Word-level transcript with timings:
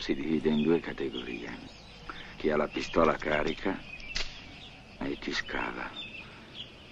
si 0.00 0.14
divide 0.14 0.48
in 0.48 0.62
due 0.62 0.80
categorie. 0.80 1.50
Chi 2.36 2.50
ha 2.50 2.56
la 2.56 2.68
pistola 2.68 3.16
carica 3.16 3.78
e 5.00 5.18
ti 5.20 5.32
scava. 5.32 5.90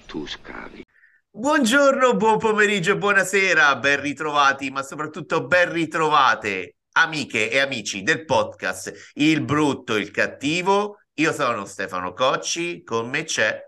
Tu 0.06 0.26
scavi. 0.26 0.84
Buongiorno, 1.30 2.16
buon 2.16 2.38
pomeriggio, 2.38 2.96
buonasera, 2.96 3.76
ben 3.76 4.00
ritrovati, 4.00 4.70
ma 4.70 4.82
soprattutto 4.82 5.46
ben 5.46 5.70
ritrovate, 5.70 6.76
amiche 6.92 7.50
e 7.50 7.58
amici 7.58 8.02
del 8.02 8.24
podcast 8.24 9.12
Il 9.14 9.42
brutto, 9.42 9.96
il 9.96 10.10
cattivo. 10.10 11.00
Io 11.14 11.32
sono 11.32 11.64
Stefano 11.64 12.12
Cocci, 12.12 12.82
con 12.82 13.08
me 13.08 13.24
c'è 13.24 13.60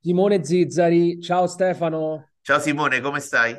Simone 0.00 0.44
Zizzari. 0.44 1.18
Ciao 1.20 1.46
Stefano. 1.46 2.32
Ciao 2.42 2.60
Simone, 2.60 3.00
come 3.00 3.20
stai? 3.20 3.58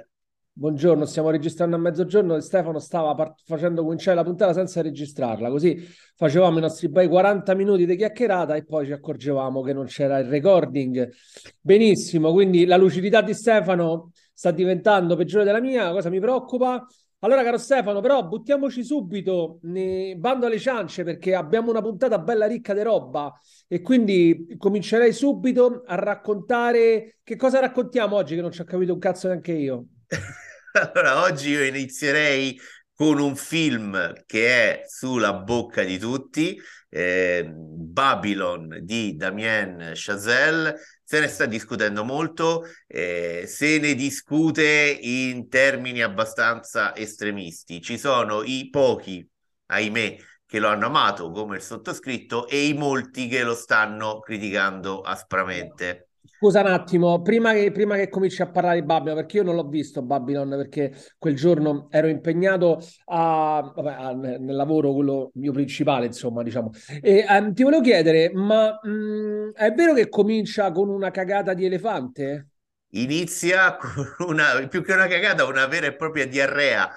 Buongiorno, 0.57 1.03
stiamo 1.03 1.31
registrando 1.31 1.75
a 1.75 1.79
mezzogiorno 1.79 2.33
e 2.37 2.39
Stefano 2.39 2.79
stava 2.79 3.13
part- 3.13 3.41
facendo 3.43 3.83
cominciare 3.83 4.15
la 4.15 4.23
puntata 4.23 4.53
senza 4.53 4.81
registrarla, 4.81 5.49
così 5.49 5.77
facevamo 6.15 6.59
i 6.59 6.61
nostri 6.61 6.87
bei 6.87 7.09
40 7.09 7.53
minuti 7.55 7.85
di 7.85 7.97
chiacchierata 7.97 8.55
e 8.55 8.63
poi 8.63 8.85
ci 8.85 8.93
accorgevamo 8.93 9.61
che 9.61 9.73
non 9.73 9.83
c'era 9.85 10.17
il 10.17 10.29
recording. 10.29 11.11
Benissimo, 11.59 12.31
quindi 12.31 12.63
la 12.63 12.77
lucidità 12.77 13.21
di 13.21 13.33
Stefano 13.33 14.11
sta 14.33 14.51
diventando 14.51 15.17
peggiore 15.17 15.43
della 15.43 15.59
mia, 15.59 15.91
cosa 15.91 16.09
mi 16.09 16.21
preoccupa. 16.21 16.87
Allora, 17.19 17.43
caro 17.43 17.57
Stefano, 17.57 17.99
però 17.99 18.25
buttiamoci 18.25 18.81
subito, 18.81 19.59
ne 19.63 20.15
bando 20.15 20.45
alle 20.45 20.59
ciance 20.59 21.03
perché 21.03 21.35
abbiamo 21.35 21.69
una 21.69 21.81
puntata 21.81 22.17
bella 22.17 22.45
ricca 22.45 22.73
di 22.73 22.81
roba 22.81 23.33
e 23.67 23.81
quindi 23.81 24.55
comincerei 24.57 25.11
subito 25.11 25.83
a 25.85 25.95
raccontare 25.95 27.17
che 27.23 27.35
cosa 27.35 27.59
raccontiamo 27.59 28.15
oggi 28.15 28.35
che 28.35 28.41
non 28.41 28.51
ci 28.51 28.61
ho 28.61 28.65
capito 28.65 28.93
un 28.93 28.99
cazzo 28.99 29.27
neanche 29.27 29.51
io. 29.51 29.87
Allora, 30.75 31.21
oggi 31.23 31.49
io 31.49 31.63
inizierei 31.63 32.59
con 32.93 33.19
un 33.19 33.35
film 33.35 34.13
che 34.25 34.81
è 34.81 34.83
sulla 34.87 35.33
bocca 35.33 35.83
di 35.83 35.97
tutti, 35.97 36.59
eh, 36.89 37.45
Babylon 37.49 38.79
di 38.81 39.15
Damien 39.15 39.91
Chazelle. 39.95 40.75
Se 41.03 41.19
ne 41.19 41.27
sta 41.27 41.45
discutendo 41.45 42.03
molto, 42.03 42.65
eh, 42.87 43.45
se 43.47 43.79
ne 43.79 43.93
discute 43.95 44.97
in 45.01 45.47
termini 45.49 46.01
abbastanza 46.01 46.95
estremisti. 46.95 47.81
Ci 47.81 47.97
sono 47.97 48.43
i 48.43 48.69
pochi, 48.69 49.25
ahimè, 49.67 50.17
che 50.45 50.59
lo 50.59 50.67
hanno 50.67 50.87
amato 50.87 51.31
come 51.31 51.57
il 51.57 51.61
sottoscritto 51.61 52.47
e 52.47 52.67
i 52.67 52.73
molti 52.73 53.27
che 53.27 53.43
lo 53.43 53.55
stanno 53.55 54.19
criticando 54.19 55.01
aspramente. 55.01 56.04
Scusa 56.37 56.59
un 56.59 56.67
attimo, 56.67 57.21
prima 57.21 57.53
che, 57.53 57.71
prima 57.71 57.95
che 57.95 58.09
cominci 58.09 58.41
a 58.41 58.49
parlare 58.49 58.81
di 58.81 58.85
Babylon, 58.85 59.15
perché 59.15 59.37
io 59.37 59.43
non 59.43 59.55
l'ho 59.55 59.67
visto 59.67 60.01
Babylon, 60.01 60.49
perché 60.49 60.93
quel 61.17 61.33
giorno 61.33 61.87
ero 61.89 62.07
impegnato 62.07 62.81
a, 63.05 63.71
vabbè, 63.73 63.91
a, 63.91 64.11
nel 64.13 64.55
lavoro, 64.55 64.93
quello 64.93 65.31
mio 65.35 65.53
principale, 65.53 66.07
insomma, 66.07 66.43
diciamo. 66.43 66.71
E 67.01 67.25
um, 67.29 67.53
ti 67.53 67.63
volevo 67.63 67.81
chiedere, 67.81 68.31
ma 68.33 68.77
mh, 68.81 68.89
mm, 68.89 69.49
è 69.53 69.71
vero 69.71 69.93
che 69.93 70.09
comincia 70.09 70.71
con 70.73 70.89
una 70.89 71.09
cagata 71.09 71.53
di 71.53 71.65
elefante? 71.65 72.49
Inizia 72.89 73.77
con 73.77 74.27
una, 74.27 74.67
più 74.67 74.83
che 74.83 74.91
una 74.91 75.07
cagata, 75.07 75.45
una 75.45 75.67
vera 75.67 75.87
e 75.87 75.95
propria 75.95 76.27
diarrea. 76.27 76.89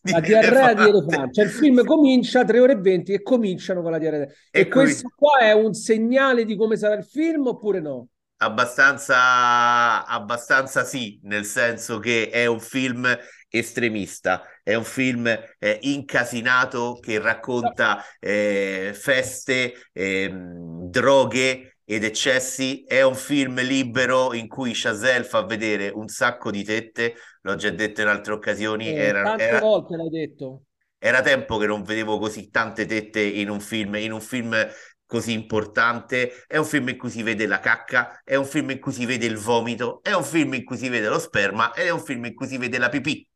Di 0.00 0.12
la 0.12 0.20
diarrea 0.20 0.70
elefante. 0.70 0.82
di 0.82 0.88
elefante. 0.88 1.32
Cioè 1.34 1.44
il 1.44 1.50
film 1.50 1.84
comincia 1.84 2.40
a 2.40 2.44
3 2.44 2.58
ore 2.58 2.72
e 2.72 2.76
20 2.76 3.12
e 3.12 3.22
cominciano 3.22 3.82
con 3.82 3.90
la 3.90 3.98
diarrea. 3.98 4.26
E, 4.50 4.60
e 4.60 4.68
questo 4.68 5.12
qua 5.14 5.40
è 5.40 5.52
un 5.52 5.74
segnale 5.74 6.46
di 6.46 6.56
come 6.56 6.76
sarà 6.76 6.94
il 6.94 7.04
film 7.04 7.46
oppure 7.48 7.80
no? 7.80 8.08
Abbastanza, 8.40 10.06
abbastanza 10.06 10.84
sì, 10.84 11.18
nel 11.24 11.44
senso 11.44 11.98
che 11.98 12.30
è 12.30 12.46
un 12.46 12.60
film 12.60 13.18
estremista, 13.48 14.44
è 14.62 14.74
un 14.74 14.84
film 14.84 15.26
eh, 15.26 15.78
incasinato 15.82 16.98
che 17.00 17.18
racconta 17.18 18.04
eh, 18.20 18.92
feste, 18.94 19.74
eh, 19.92 20.30
droghe 20.32 21.78
ed 21.84 22.04
eccessi. 22.04 22.84
È 22.84 23.02
un 23.02 23.14
film 23.14 23.60
libero 23.60 24.34
in 24.34 24.46
cui 24.46 24.72
Chazelle 24.74 25.24
fa 25.24 25.44
vedere 25.44 25.88
un 25.88 26.06
sacco 26.06 26.50
di 26.50 26.62
tette, 26.62 27.14
l'ho 27.40 27.56
già 27.56 27.70
detto 27.70 28.02
in 28.02 28.08
altre 28.08 28.34
occasioni. 28.34 28.88
Eh, 28.88 28.94
era, 28.94 29.22
tante 29.22 29.42
era, 29.42 29.58
volte 29.58 29.96
l'hai 29.96 30.10
detto. 30.10 30.62
Era 30.98 31.22
tempo 31.22 31.56
che 31.56 31.66
non 31.66 31.82
vedevo 31.82 32.18
così 32.18 32.50
tante 32.50 32.84
tette 32.84 33.20
in 33.20 33.48
un 33.48 33.60
film, 33.60 33.94
in 33.96 34.12
un 34.12 34.20
film 34.20 34.54
così 35.08 35.32
importante, 35.32 36.44
è 36.46 36.58
un 36.58 36.66
film 36.66 36.90
in 36.90 36.98
cui 36.98 37.10
si 37.10 37.22
vede 37.24 37.46
la 37.46 37.58
cacca, 37.60 38.22
è 38.22 38.36
un 38.36 38.44
film 38.46 38.70
in 38.70 38.78
cui 38.78 38.92
si 38.92 39.06
vede 39.06 39.26
il 39.26 39.38
vomito, 39.38 40.00
è 40.02 40.12
un 40.12 40.22
film 40.22 40.54
in 40.54 40.64
cui 40.64 40.76
si 40.76 40.88
vede 40.88 41.08
lo 41.08 41.18
sperma 41.18 41.72
ed 41.74 41.86
è 41.86 41.90
un 41.90 42.00
film 42.00 42.26
in 42.26 42.34
cui 42.34 42.46
si 42.46 42.58
vede 42.58 42.78
la 42.78 42.88
pipì. 42.90 43.27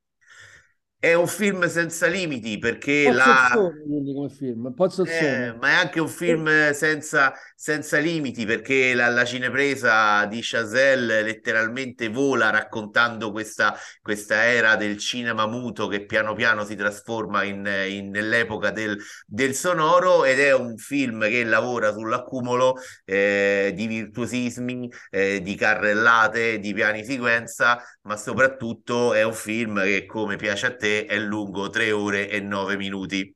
È 1.03 1.15
un 1.15 1.27
film 1.27 1.67
senza 1.67 2.07
limiti 2.07 2.59
perché 2.59 3.11
la... 3.11 3.51
come 3.53 4.29
film, 4.29 4.73
eh, 5.09 5.57
ma 5.61 5.71
è 5.71 5.73
anche 5.73 5.99
un 5.99 6.07
film 6.07 6.71
senza, 6.71 7.35
senza 7.57 7.99
limiti 7.99 8.47
perché 8.47 8.95
la, 8.95 9.09
la, 9.09 9.25
cinepresa 9.25 10.25
di 10.27 10.39
Chazelle 10.41 11.23
letteralmente 11.23 12.09
vola 12.09 12.51
raccontando 12.51 13.33
questa, 13.33 13.77
questa 14.01 14.45
era 14.45 14.77
del 14.77 14.97
cinema 14.97 15.49
muto 15.49 15.89
che 15.89 16.07
piano 16.07 16.35
piano 16.35 16.65
si 16.65 16.77
trasforma 16.77 17.43
in, 17.43 17.69
in, 17.89 18.11
nell'epoca 18.11 18.71
del, 18.71 18.97
del, 19.27 19.55
sonoro 19.55 20.25
ed 20.25 20.39
è 20.39 20.55
un 20.55 20.77
film 20.77 21.23
che 21.29 21.43
lavora 21.43 21.91
sull'accumulo 21.91 22.77
eh, 23.05 23.73
di 23.75 23.89
virtuosismi, 23.89 24.89
eh, 25.11 25.43
di 25.43 25.57
carrellate, 25.57 26.61
di 26.61 26.73
piani 26.73 27.05
sequenza, 27.05 27.83
ma 28.03 28.17
soprattutto 28.17 29.15
è 29.15 29.25
un 29.25 29.35
film 29.35 29.83
che 29.83 30.07
come 30.07 30.37
piace 30.37 30.67
a 30.67 30.77
te 30.77 30.91
è 31.01 31.19
lungo 31.19 31.71
3 31.71 31.93
ore 31.93 32.29
e 32.29 32.41
9 32.41 32.77
minuti. 32.77 33.35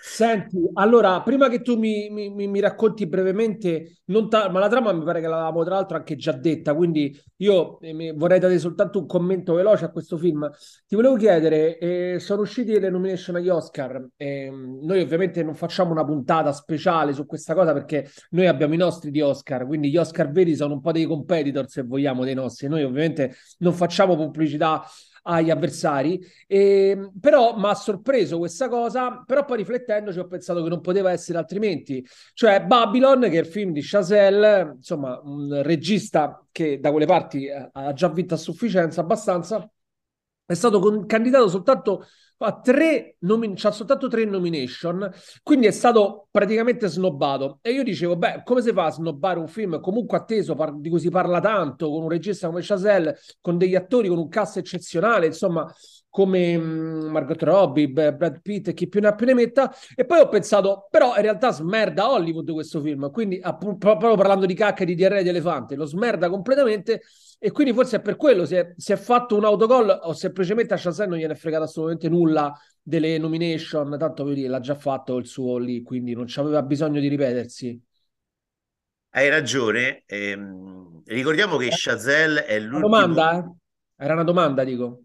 Senti, 0.00 0.56
allora, 0.74 1.22
prima 1.22 1.48
che 1.48 1.60
tu 1.60 1.76
mi, 1.76 2.08
mi, 2.08 2.30
mi 2.30 2.60
racconti 2.60 3.06
brevemente, 3.06 4.00
ta- 4.28 4.48
ma 4.48 4.60
la 4.60 4.68
trama 4.68 4.92
mi 4.92 5.02
pare 5.02 5.20
che 5.20 5.26
l'avevamo 5.26 5.64
tra 5.64 5.74
l'altro 5.74 5.96
anche 5.96 6.14
già 6.16 6.32
detta, 6.32 6.74
quindi 6.74 7.16
io 7.36 7.80
eh, 7.80 8.12
vorrei 8.16 8.38
dare 8.38 8.58
soltanto 8.58 9.00
un 9.00 9.06
commento 9.06 9.54
veloce 9.54 9.84
a 9.86 9.90
questo 9.90 10.16
film. 10.16 10.48
Ti 10.86 10.94
volevo 10.94 11.16
chiedere, 11.16 11.78
eh, 11.78 12.18
sono 12.20 12.42
usciti 12.42 12.78
le 12.78 12.90
nomination 12.90 13.36
agli 13.36 13.48
Oscar, 13.48 14.08
eh, 14.16 14.50
noi 14.50 15.00
ovviamente 15.00 15.42
non 15.42 15.54
facciamo 15.54 15.90
una 15.90 16.04
puntata 16.04 16.52
speciale 16.52 17.12
su 17.12 17.26
questa 17.26 17.54
cosa 17.54 17.72
perché 17.72 18.08
noi 18.30 18.46
abbiamo 18.46 18.74
i 18.74 18.78
nostri 18.78 19.10
di 19.10 19.20
Oscar, 19.20 19.66
quindi 19.66 19.90
gli 19.90 19.96
Oscar 19.96 20.30
veri 20.30 20.54
sono 20.54 20.74
un 20.74 20.80
po' 20.80 20.92
dei 20.92 21.04
competitor 21.06 21.68
se 21.68 21.82
vogliamo 21.82 22.24
dei 22.24 22.34
nostri, 22.34 22.68
noi 22.68 22.84
ovviamente 22.84 23.34
non 23.58 23.72
facciamo 23.72 24.16
pubblicità 24.16 24.82
agli 25.22 25.50
avversari. 25.50 26.20
E, 26.46 26.90
ehm, 26.90 27.12
però 27.20 27.56
mi 27.56 27.66
ha 27.66 27.74
sorpreso 27.74 28.38
questa 28.38 28.68
cosa, 28.68 29.22
però 29.26 29.44
poi 29.44 29.58
riflettendoci 29.58 30.18
ho 30.18 30.26
pensato 30.26 30.62
che 30.62 30.68
non 30.68 30.80
poteva 30.80 31.10
essere 31.12 31.38
altrimenti. 31.38 32.04
Cioè 32.34 32.64
Babylon, 32.64 33.20
che 33.22 33.36
è 33.36 33.40
il 33.40 33.46
film 33.46 33.72
di 33.72 33.80
Chazelle, 33.82 34.74
insomma 34.76 35.20
un 35.22 35.62
regista 35.62 36.44
che 36.52 36.78
da 36.80 36.90
quelle 36.90 37.06
parti 37.06 37.46
eh, 37.46 37.68
ha 37.72 37.92
già 37.92 38.08
vinto 38.08 38.34
a 38.34 38.36
sufficienza 38.36 39.00
abbastanza, 39.00 39.68
è 40.48 40.54
stato 40.54 40.78
con- 40.78 41.04
candidato 41.04 41.46
soltanto 41.48 42.06
ha 42.38 42.60
tre 42.60 43.16
nomin- 43.20 43.54
c'ha 43.54 43.70
soltanto 43.70 44.08
tre 44.08 44.24
nomination, 44.24 45.10
quindi 45.42 45.66
è 45.66 45.70
stato 45.70 46.28
praticamente 46.30 46.86
snobbato. 46.86 47.58
E 47.60 47.72
io 47.72 47.82
dicevo, 47.82 48.16
beh, 48.16 48.42
come 48.44 48.62
si 48.62 48.72
fa 48.72 48.86
a 48.86 48.90
snobbare 48.90 49.38
un 49.38 49.48
film 49.48 49.78
comunque 49.80 50.16
atteso 50.16 50.54
par- 50.54 50.74
di 50.78 50.88
cui 50.88 51.00
si 51.00 51.10
parla 51.10 51.40
tanto, 51.40 51.90
con 51.90 52.04
un 52.04 52.08
regista 52.08 52.46
come 52.46 52.60
Chazelle, 52.62 53.18
con 53.42 53.58
degli 53.58 53.74
attori, 53.74 54.08
con 54.08 54.16
un 54.18 54.28
cast 54.28 54.56
eccezionale, 54.56 55.26
insomma, 55.26 55.70
come 56.08 56.56
mh, 56.56 56.62
mm, 56.62 57.10
Margot 57.10 57.42
Robbie, 57.42 57.90
Brad 57.90 58.40
Pitt 58.40 58.68
e 58.68 58.72
chi 58.74 58.88
più 58.88 59.00
ne 59.00 59.08
ha 59.08 59.14
più 59.14 59.26
ne 59.26 59.34
metta. 59.34 59.70
E 59.94 60.06
poi 60.06 60.20
ho 60.20 60.28
pensato, 60.28 60.86
però 60.90 61.14
in 61.16 61.22
realtà 61.22 61.50
smerda 61.52 62.10
Hollywood 62.10 62.50
questo 62.52 62.80
film, 62.80 63.10
quindi 63.10 63.38
appunto, 63.42 63.76
proprio 63.78 64.14
parlando 64.16 64.46
di 64.46 64.54
cacca 64.54 64.82
e 64.84 64.86
di 64.86 64.94
diarrea 64.94 65.22
di 65.22 65.28
elefante, 65.28 65.74
lo 65.74 65.84
smerda 65.84 66.30
completamente 66.30 67.02
e 67.38 67.52
quindi 67.52 67.72
forse 67.72 67.96
è 67.96 68.00
per 68.00 68.16
quello 68.16 68.42
è, 68.42 68.72
si 68.76 68.92
è 68.92 68.96
fatto 68.96 69.36
un 69.36 69.44
autogol 69.44 70.00
o 70.02 70.12
semplicemente 70.12 70.74
a 70.74 70.76
Chazelle 70.76 71.08
non 71.08 71.18
gliene 71.18 71.34
è 71.34 71.36
fregato 71.36 71.64
assolutamente 71.64 72.08
nulla 72.08 72.52
delle 72.82 73.16
nomination, 73.18 73.96
tanto 73.98 74.24
per 74.24 74.34
dire, 74.34 74.48
l'ha 74.48 74.60
già 74.60 74.74
fatto 74.74 75.16
il 75.16 75.26
suo 75.26 75.58
lì, 75.58 75.82
quindi 75.82 76.14
non 76.14 76.24
c'aveva 76.26 76.62
bisogno 76.62 77.00
di 77.00 77.08
ripetersi. 77.08 77.80
Hai 79.10 79.28
ragione, 79.28 80.02
ehm, 80.06 81.02
ricordiamo 81.06 81.56
che 81.56 81.68
Chazelle 81.70 82.44
è 82.44 82.58
l'ultimo... 82.58 82.88
Domanda? 82.88 83.38
Eh? 83.38 84.04
Era 84.04 84.14
una 84.14 84.24
domanda, 84.24 84.64
dico. 84.64 85.02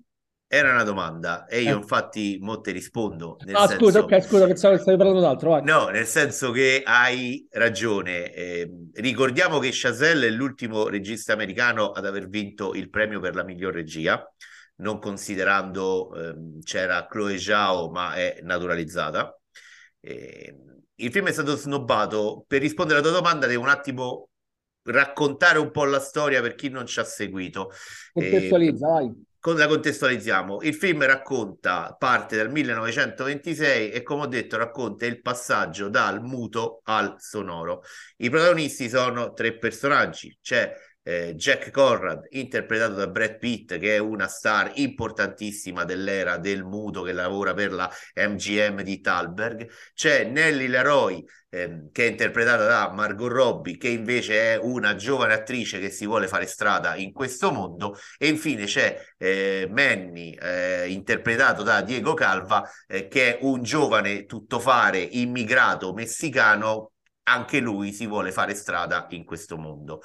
Era 0.53 0.69
una 0.71 0.83
domanda 0.83 1.47
e 1.47 1.61
io 1.61 1.73
eh. 1.73 1.79
infatti 1.79 2.37
mo 2.39 2.61
te 2.61 2.69
rispondo. 2.69 3.37
Ah, 3.53 3.65
senso... 3.65 3.85
scusa, 3.85 3.99
ok, 4.01 4.21
scusa, 4.21 4.45
pensavo 4.45 4.75
che 4.75 4.81
stavi 4.81 4.97
parlando 4.97 5.21
d'altro. 5.21 5.49
Vai. 5.49 5.63
No, 5.63 5.87
nel 5.87 6.05
senso 6.05 6.51
che 6.51 6.83
hai 6.85 7.47
ragione. 7.49 8.31
Eh, 8.31 8.71
ricordiamo 8.93 9.57
che 9.57 9.71
Chazelle 9.71 10.27
è 10.27 10.29
l'ultimo 10.29 10.89
regista 10.89 11.33
americano 11.33 11.89
ad 11.89 12.05
aver 12.05 12.27
vinto 12.27 12.75
il 12.75 12.91
premio 12.91 13.19
per 13.19 13.33
la 13.33 13.43
miglior 13.43 13.73
regia, 13.73 14.23
non 14.75 14.99
considerando 14.99 16.13
ehm, 16.13 16.61
c'era 16.61 17.07
Chloe 17.07 17.39
Zhao, 17.39 17.89
ma 17.89 18.13
è 18.13 18.37
naturalizzata. 18.43 19.35
Eh, 20.01 20.55
il 20.93 21.11
film 21.11 21.29
è 21.29 21.31
stato 21.31 21.55
snobbato. 21.55 22.45
Per 22.47 22.61
rispondere 22.61 22.99
alla 22.99 23.09
tua 23.09 23.17
domanda 23.17 23.47
devo 23.47 23.63
un 23.63 23.69
attimo 23.69 24.29
raccontare 24.83 25.57
un 25.57 25.71
po' 25.71 25.85
la 25.85 25.99
storia 25.99 26.41
per 26.41 26.53
chi 26.53 26.69
non 26.69 26.85
ci 26.85 26.99
ha 26.99 27.03
seguito. 27.03 27.71
Contestualizza, 28.11 28.87
eh, 28.87 28.91
vai 28.91 29.31
la 29.51 29.67
contestualizziamo. 29.67 30.61
Il 30.61 30.73
film 30.73 31.05
racconta, 31.05 31.95
parte 31.99 32.37
dal 32.37 32.49
1926 32.49 33.91
e 33.91 34.01
come 34.01 34.21
ho 34.23 34.27
detto 34.27 34.57
racconta 34.57 35.05
il 35.05 35.21
passaggio 35.21 35.89
dal 35.89 36.21
muto 36.23 36.81
al 36.85 37.15
sonoro. 37.17 37.83
I 38.17 38.29
protagonisti 38.29 38.87
sono 38.87 39.33
tre 39.33 39.57
personaggi. 39.57 40.37
C'è 40.41 40.73
eh, 41.03 41.35
Jack 41.35 41.69
Conrad, 41.71 42.25
interpretato 42.31 42.93
da 42.93 43.07
Brad 43.07 43.37
Pitt, 43.37 43.77
che 43.77 43.95
è 43.95 43.99
una 43.99 44.27
star 44.27 44.71
importantissima 44.75 45.83
dell'era 45.83 46.37
del 46.37 46.63
muto 46.63 47.01
che 47.01 47.11
lavora 47.11 47.53
per 47.53 47.71
la 47.73 47.91
MGM 48.15 48.81
di 48.81 49.01
Talberg. 49.01 49.69
C'è 49.93 50.23
Nelly 50.23 50.67
Leroy, 50.67 51.23
eh, 51.49 51.89
che 51.91 52.05
è 52.07 52.09
interpretata 52.09 52.65
da 52.65 52.91
Margot 52.91 53.31
Robbie, 53.31 53.77
che 53.77 53.89
invece 53.89 54.53
è 54.53 54.57
una 54.57 54.95
giovane 54.95 55.33
attrice 55.33 55.79
che 55.79 55.89
si 55.89 56.05
vuole 56.05 56.27
fare 56.27 56.45
strada 56.47 56.95
in 56.95 57.11
questo 57.11 57.51
mondo. 57.51 57.97
E 58.17 58.27
infine 58.27 58.65
c'è 58.65 58.99
eh, 59.17 59.67
Manny, 59.69 60.31
eh, 60.33 60.87
interpretato 60.89 61.63
da 61.63 61.81
Diego 61.81 62.13
Calva, 62.13 62.67
eh, 62.87 63.07
che 63.07 63.37
è 63.37 63.43
un 63.43 63.61
giovane 63.61 64.25
tuttofare 64.25 64.99
immigrato 64.99 65.93
messicano 65.93 66.93
anche 67.25 67.59
lui 67.59 67.93
si 67.93 68.05
vuole 68.05 68.31
fare 68.31 68.53
strada 68.53 69.07
in 69.11 69.23
questo 69.23 69.57
mondo. 69.57 70.01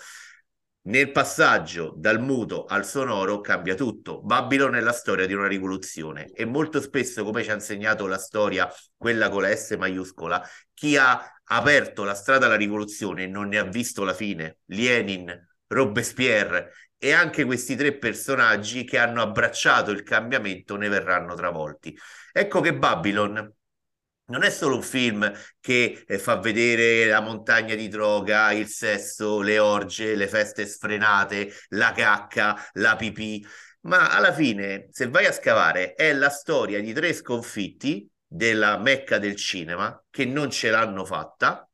Nel 0.89 1.13
passaggio 1.13 1.93
dal 1.95 2.19
muto 2.19 2.65
al 2.65 2.87
sonoro 2.87 3.43
cambia 3.43 3.75
tutto. 3.75 4.23
Babylon 4.23 4.75
è 4.75 4.81
la 4.81 4.93
storia 4.93 5.27
di 5.27 5.35
una 5.35 5.47
rivoluzione 5.47 6.31
e 6.33 6.47
molto 6.47 6.81
spesso, 6.81 7.25
come 7.25 7.43
ci 7.43 7.51
ha 7.51 7.55
insegnato 7.55 8.07
la 8.07 8.17
storia, 8.17 8.73
quella 8.97 9.29
con 9.29 9.43
la 9.43 9.55
S 9.55 9.77
maiuscola, 9.79 10.43
chi 10.73 10.97
ha 10.97 11.41
aperto 11.45 12.05
la 12.05 12.15
strada 12.15 12.47
alla 12.47 12.57
rivoluzione 12.57 13.27
non 13.27 13.49
ne 13.49 13.59
ha 13.59 13.65
visto 13.65 14.03
la 14.03 14.15
fine. 14.15 14.61
Lenin, 14.69 15.31
Robespierre 15.67 16.73
e 16.97 17.13
anche 17.13 17.45
questi 17.45 17.77
tre 17.77 17.99
personaggi 17.99 18.85
che 18.85 18.97
hanno 18.97 19.21
abbracciato 19.21 19.91
il 19.91 20.03
cambiamento 20.03 20.77
ne 20.77 20.89
verranno 20.89 21.35
travolti. 21.35 21.95
Ecco 22.33 22.63
che 22.63 22.75
Babylon 22.75 23.57
non 24.29 24.43
è 24.43 24.51
solo 24.51 24.77
un 24.77 24.83
film 24.83 25.31
che 25.61 26.05
eh, 26.07 26.19
fa 26.19 26.37
vedere 26.37 27.07
la 27.07 27.21
montagna 27.21 27.75
di 27.75 27.89
droga, 27.89 28.53
il 28.53 28.69
sesso, 28.69 29.41
le 29.41 29.59
orge, 29.59 30.15
le 30.15 30.29
feste 30.29 30.67
sfrenate, 30.67 31.53
la 31.71 31.93
cacca, 31.93 32.69
la 32.75 32.97
pipì, 32.97 33.45
ma 33.83 34.11
alla 34.11 34.33
fine, 34.33 34.89
se 34.91 35.09
vai 35.09 35.27
a 35.27 35.33
scavare, 35.33 35.95
è 35.95 36.13
la 36.13 36.31
storia 36.31 36.81
di 36.81 36.93
tre 36.93 37.13
sconfitti 37.13 38.09
della 38.27 38.77
Mecca 38.79 39.19
del 39.19 39.37
cinema 39.37 40.03
che 40.11 40.27
non 40.27 40.51
ce 40.51 40.71
l'hanno 40.71 41.05
fatta 41.05 41.67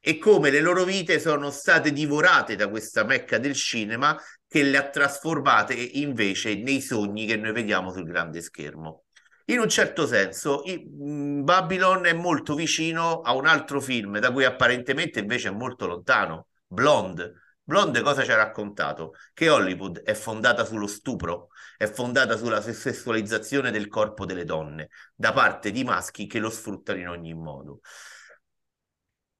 e 0.00 0.18
come 0.18 0.50
le 0.50 0.60
loro 0.60 0.84
vite 0.84 1.20
sono 1.20 1.50
state 1.50 1.92
divorate 1.92 2.56
da 2.56 2.68
questa 2.68 3.04
Mecca 3.04 3.38
del 3.38 3.54
cinema 3.54 4.18
che 4.48 4.62
le 4.62 4.76
ha 4.78 4.88
trasformate 4.88 5.74
invece 5.74 6.56
nei 6.56 6.80
sogni 6.80 7.26
che 7.26 7.36
noi 7.36 7.52
vediamo 7.52 7.92
sul 7.92 8.04
grande 8.04 8.40
schermo. 8.40 9.04
In 9.50 9.58
un 9.58 9.68
certo 9.68 10.06
senso, 10.06 10.62
mm, 10.68 11.42
Babylon 11.42 12.06
è 12.06 12.12
molto 12.12 12.54
vicino 12.54 13.20
a 13.20 13.34
un 13.34 13.46
altro 13.46 13.80
film 13.80 14.18
da 14.20 14.30
cui 14.30 14.44
apparentemente 14.44 15.18
invece 15.18 15.48
è 15.48 15.50
molto 15.50 15.86
lontano, 15.86 16.46
Blonde. 16.68 17.32
Blonde 17.60 18.00
cosa 18.00 18.22
ci 18.22 18.30
ha 18.30 18.36
raccontato? 18.36 19.14
Che 19.34 19.48
Hollywood 19.48 20.02
è 20.02 20.14
fondata 20.14 20.64
sullo 20.64 20.86
stupro, 20.86 21.48
è 21.76 21.88
fondata 21.90 22.36
sulla 22.36 22.60
sessualizzazione 22.60 23.72
del 23.72 23.88
corpo 23.88 24.24
delle 24.24 24.44
donne 24.44 24.88
da 25.16 25.32
parte 25.32 25.72
di 25.72 25.82
maschi 25.82 26.26
che 26.26 26.38
lo 26.38 26.50
sfruttano 26.50 27.00
in 27.00 27.08
ogni 27.08 27.34
modo. 27.34 27.80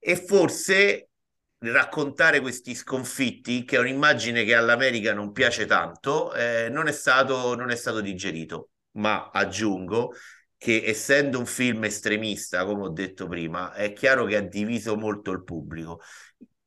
E 0.00 0.16
forse 0.16 1.10
raccontare 1.58 2.40
questi 2.40 2.74
sconfitti, 2.74 3.64
che 3.64 3.76
è 3.76 3.78
un'immagine 3.78 4.44
che 4.44 4.54
all'America 4.56 5.14
non 5.14 5.30
piace 5.30 5.66
tanto, 5.66 6.32
eh, 6.34 6.68
non, 6.68 6.88
è 6.88 6.92
stato, 6.92 7.54
non 7.54 7.70
è 7.70 7.76
stato 7.76 8.00
digerito 8.00 8.70
ma 8.92 9.31
aggiungo 9.32 10.12
che 10.56 10.82
essendo 10.84 11.38
un 11.38 11.46
film 11.46 11.84
estremista, 11.84 12.66
come 12.66 12.82
ho 12.82 12.90
detto 12.90 13.26
prima, 13.26 13.72
è 13.72 13.92
chiaro 13.94 14.26
che 14.26 14.37
ha 14.37 14.40
diviso 14.42 14.96
molto 14.96 15.31
il 15.31 15.42
pubblico. 15.42 16.00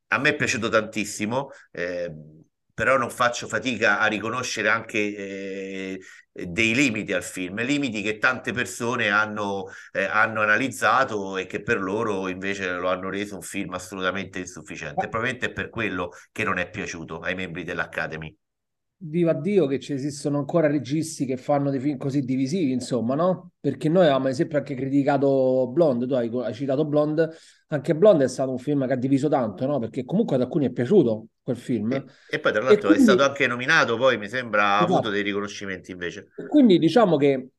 A 0.07 0.17
me 0.17 0.29
è 0.29 0.35
piaciuto 0.35 0.67
tantissimo, 0.69 1.49
eh, 1.71 2.11
però 2.73 2.97
non 2.97 3.11
faccio 3.11 3.47
fatica 3.47 3.99
a 3.99 4.07
riconoscere 4.07 4.67
anche 4.69 4.97
eh, 4.97 5.99
dei 6.31 6.73
limiti 6.73 7.13
al 7.13 7.23
film, 7.23 7.61
limiti 7.63 8.01
che 8.01 8.17
tante 8.17 8.51
persone 8.51 9.09
hanno, 9.09 9.65
eh, 9.91 10.05
hanno, 10.05 10.41
analizzato 10.41 11.37
e 11.37 11.45
che 11.45 11.61
per 11.61 11.79
loro 11.79 12.27
invece 12.29 12.71
lo 12.71 12.89
hanno 12.89 13.09
reso 13.09 13.35
un 13.35 13.43
film 13.43 13.73
assolutamente 13.73 14.39
insufficiente. 14.39 15.07
Probabilmente 15.07 15.47
è 15.47 15.51
per 15.51 15.69
quello 15.69 16.09
che 16.31 16.43
non 16.43 16.57
è 16.57 16.67
piaciuto 16.69 17.19
ai 17.19 17.35
membri 17.35 17.63
dell'Academy 17.63 18.35
viva 19.05 19.33
Dio 19.33 19.67
che 19.67 19.79
ci 19.79 19.93
esistono 19.93 20.37
ancora 20.37 20.67
registi 20.67 21.25
che 21.25 21.35
fanno 21.37 21.69
dei 21.69 21.79
film 21.79 21.97
così 21.97 22.21
divisivi, 22.21 22.71
insomma, 22.71 23.15
no? 23.15 23.51
Perché 23.59 23.89
noi 23.89 24.03
avevamo 24.03 24.31
sempre 24.31 24.59
anche 24.59 24.75
criticato 24.75 25.67
Blonde, 25.71 26.07
tu 26.07 26.13
hai, 26.13 26.29
hai, 26.33 26.53
citato 26.53 26.85
Blonde, 26.85 27.29
anche 27.67 27.95
Blonde 27.95 28.25
è 28.25 28.27
stato 28.27 28.51
un 28.51 28.57
film 28.57 28.85
che 28.87 28.93
ha 28.93 28.97
diviso 28.97 29.27
tanto, 29.27 29.65
no? 29.65 29.79
Perché 29.79 30.05
comunque 30.05 30.35
ad 30.35 30.43
alcuni 30.43 30.67
è 30.67 30.71
piaciuto 30.71 31.27
quel 31.41 31.57
film. 31.57 31.91
E, 31.91 32.05
e 32.29 32.39
poi 32.39 32.51
tra 32.51 32.61
l'altro 32.61 32.89
quindi, 32.89 32.99
è 32.99 33.13
stato 33.13 33.23
anche 33.23 33.45
nominato, 33.47 33.97
poi 33.97 34.17
mi 34.17 34.29
sembra 34.29 34.63
ha 34.63 34.77
esatto. 34.77 34.93
avuto 34.93 35.09
dei 35.09 35.21
riconoscimenti 35.21 35.91
invece. 35.91 36.29
Quindi 36.47 36.79
diciamo 36.79 37.17
che 37.17 37.49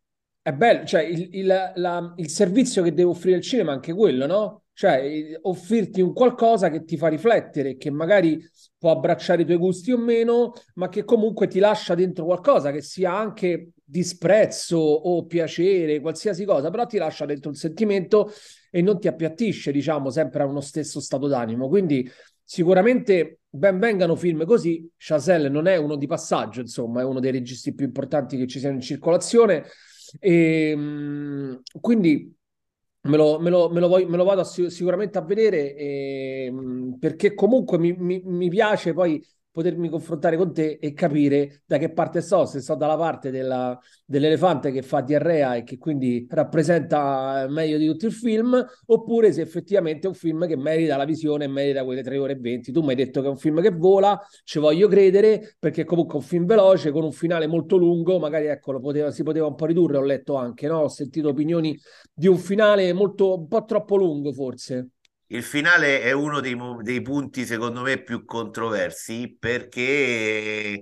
è 0.40 0.52
bello, 0.52 0.84
cioè 0.84 1.02
il, 1.02 1.28
il, 1.32 1.46
la, 1.46 2.14
il 2.16 2.28
servizio 2.30 2.82
che 2.82 2.94
deve 2.94 3.10
offrire 3.10 3.36
il 3.36 3.42
cinema 3.42 3.72
è 3.72 3.74
anche 3.74 3.92
quello, 3.92 4.26
no? 4.26 4.63
Cioè 4.74 5.38
offrirti 5.42 6.00
un 6.00 6.12
qualcosa 6.12 6.68
che 6.68 6.84
ti 6.84 6.96
fa 6.96 7.08
riflettere, 7.08 7.76
che 7.76 7.90
magari 7.90 8.44
può 8.76 8.90
abbracciare 8.90 9.42
i 9.42 9.44
tuoi 9.44 9.56
gusti 9.56 9.92
o 9.92 9.96
meno, 9.98 10.52
ma 10.74 10.88
che 10.88 11.04
comunque 11.04 11.46
ti 11.46 11.60
lascia 11.60 11.94
dentro 11.94 12.24
qualcosa 12.24 12.72
che 12.72 12.82
sia 12.82 13.16
anche 13.16 13.70
disprezzo 13.82 14.76
o 14.76 15.24
piacere, 15.26 16.00
qualsiasi 16.00 16.44
cosa, 16.44 16.70
però 16.70 16.86
ti 16.86 16.98
lascia 16.98 17.24
dentro 17.24 17.50
un 17.50 17.56
sentimento 17.56 18.30
e 18.70 18.82
non 18.82 18.98
ti 18.98 19.06
appiattisce, 19.06 19.70
diciamo, 19.70 20.10
sempre 20.10 20.42
a 20.42 20.46
uno 20.46 20.60
stesso 20.60 21.00
stato 21.00 21.28
d'animo. 21.28 21.68
Quindi 21.68 22.10
sicuramente 22.42 23.38
ben 23.48 23.78
vengano 23.78 24.16
film 24.16 24.44
così. 24.44 24.90
Chazelle 24.96 25.48
non 25.48 25.66
è 25.66 25.76
uno 25.76 25.94
di 25.94 26.08
passaggio, 26.08 26.60
insomma, 26.60 27.00
è 27.00 27.04
uno 27.04 27.20
dei 27.20 27.30
registi 27.30 27.72
più 27.72 27.86
importanti 27.86 28.36
che 28.36 28.48
ci 28.48 28.58
siano 28.58 28.74
in 28.74 28.80
circolazione. 28.80 29.64
E, 30.18 30.70
ehm, 30.70 31.62
quindi 31.80 32.34
Me 33.04 33.18
lo, 33.18 33.38
me, 33.38 33.50
lo, 33.50 33.68
me, 33.68 33.80
lo 33.80 33.88
voglio, 33.88 34.08
me 34.08 34.16
lo, 34.16 34.24
vado 34.24 34.44
sicuramente 34.44 35.18
a 35.18 35.20
vedere 35.20 35.76
eh, 35.76 36.50
perché 36.98 37.34
comunque 37.34 37.78
mi, 37.78 37.92
mi, 37.92 38.22
mi, 38.24 38.48
piace 38.48 38.94
poi 38.94 39.22
potermi 39.54 39.88
confrontare 39.88 40.36
con 40.36 40.52
te 40.52 40.78
e 40.80 40.92
capire 40.94 41.62
da 41.64 41.78
che 41.78 41.92
parte 41.92 42.20
sto, 42.20 42.44
se 42.44 42.60
sto 42.60 42.74
dalla 42.74 42.96
parte 42.96 43.30
della, 43.30 43.78
dell'elefante 44.04 44.72
che 44.72 44.82
fa 44.82 45.00
diarrea 45.00 45.54
e 45.54 45.62
che 45.62 45.78
quindi 45.78 46.26
rappresenta 46.28 47.46
meglio 47.48 47.78
di 47.78 47.86
tutto 47.86 48.06
il 48.06 48.12
film, 48.12 48.60
oppure 48.86 49.32
se 49.32 49.42
effettivamente 49.42 50.06
è 50.06 50.10
un 50.10 50.16
film 50.16 50.44
che 50.48 50.56
merita 50.56 50.96
la 50.96 51.04
visione 51.04 51.46
merita 51.46 51.84
quelle 51.84 52.02
3 52.02 52.18
ore 52.18 52.32
e 52.32 52.36
20. 52.36 52.72
Tu 52.72 52.82
mi 52.82 52.88
hai 52.88 52.96
detto 52.96 53.20
che 53.20 53.28
è 53.28 53.30
un 53.30 53.36
film 53.36 53.62
che 53.62 53.70
vola, 53.70 54.20
ci 54.42 54.58
voglio 54.58 54.88
credere, 54.88 55.54
perché 55.60 55.84
comunque 55.84 56.14
è 56.14 56.16
un 56.20 56.26
film 56.26 56.46
veloce, 56.46 56.90
con 56.90 57.04
un 57.04 57.12
finale 57.12 57.46
molto 57.46 57.76
lungo, 57.76 58.18
magari 58.18 58.46
ecco, 58.46 58.80
poteva, 58.80 59.12
si 59.12 59.22
poteva 59.22 59.46
un 59.46 59.54
po' 59.54 59.66
ridurre, 59.66 59.98
ho 59.98 60.02
letto 60.02 60.34
anche, 60.34 60.66
no? 60.66 60.78
Ho 60.80 60.88
sentito 60.88 61.28
opinioni 61.28 61.78
di 62.12 62.26
un 62.26 62.38
finale 62.38 62.92
molto, 62.92 63.38
un 63.38 63.46
po' 63.46 63.64
troppo 63.64 63.96
lungo 63.96 64.32
forse. 64.32 64.88
Il 65.34 65.42
finale 65.42 66.00
è 66.00 66.12
uno 66.12 66.38
dei, 66.40 66.56
dei 66.82 67.02
punti, 67.02 67.44
secondo 67.44 67.82
me, 67.82 68.00
più 68.02 68.24
controversi 68.24 69.36
perché 69.38 70.80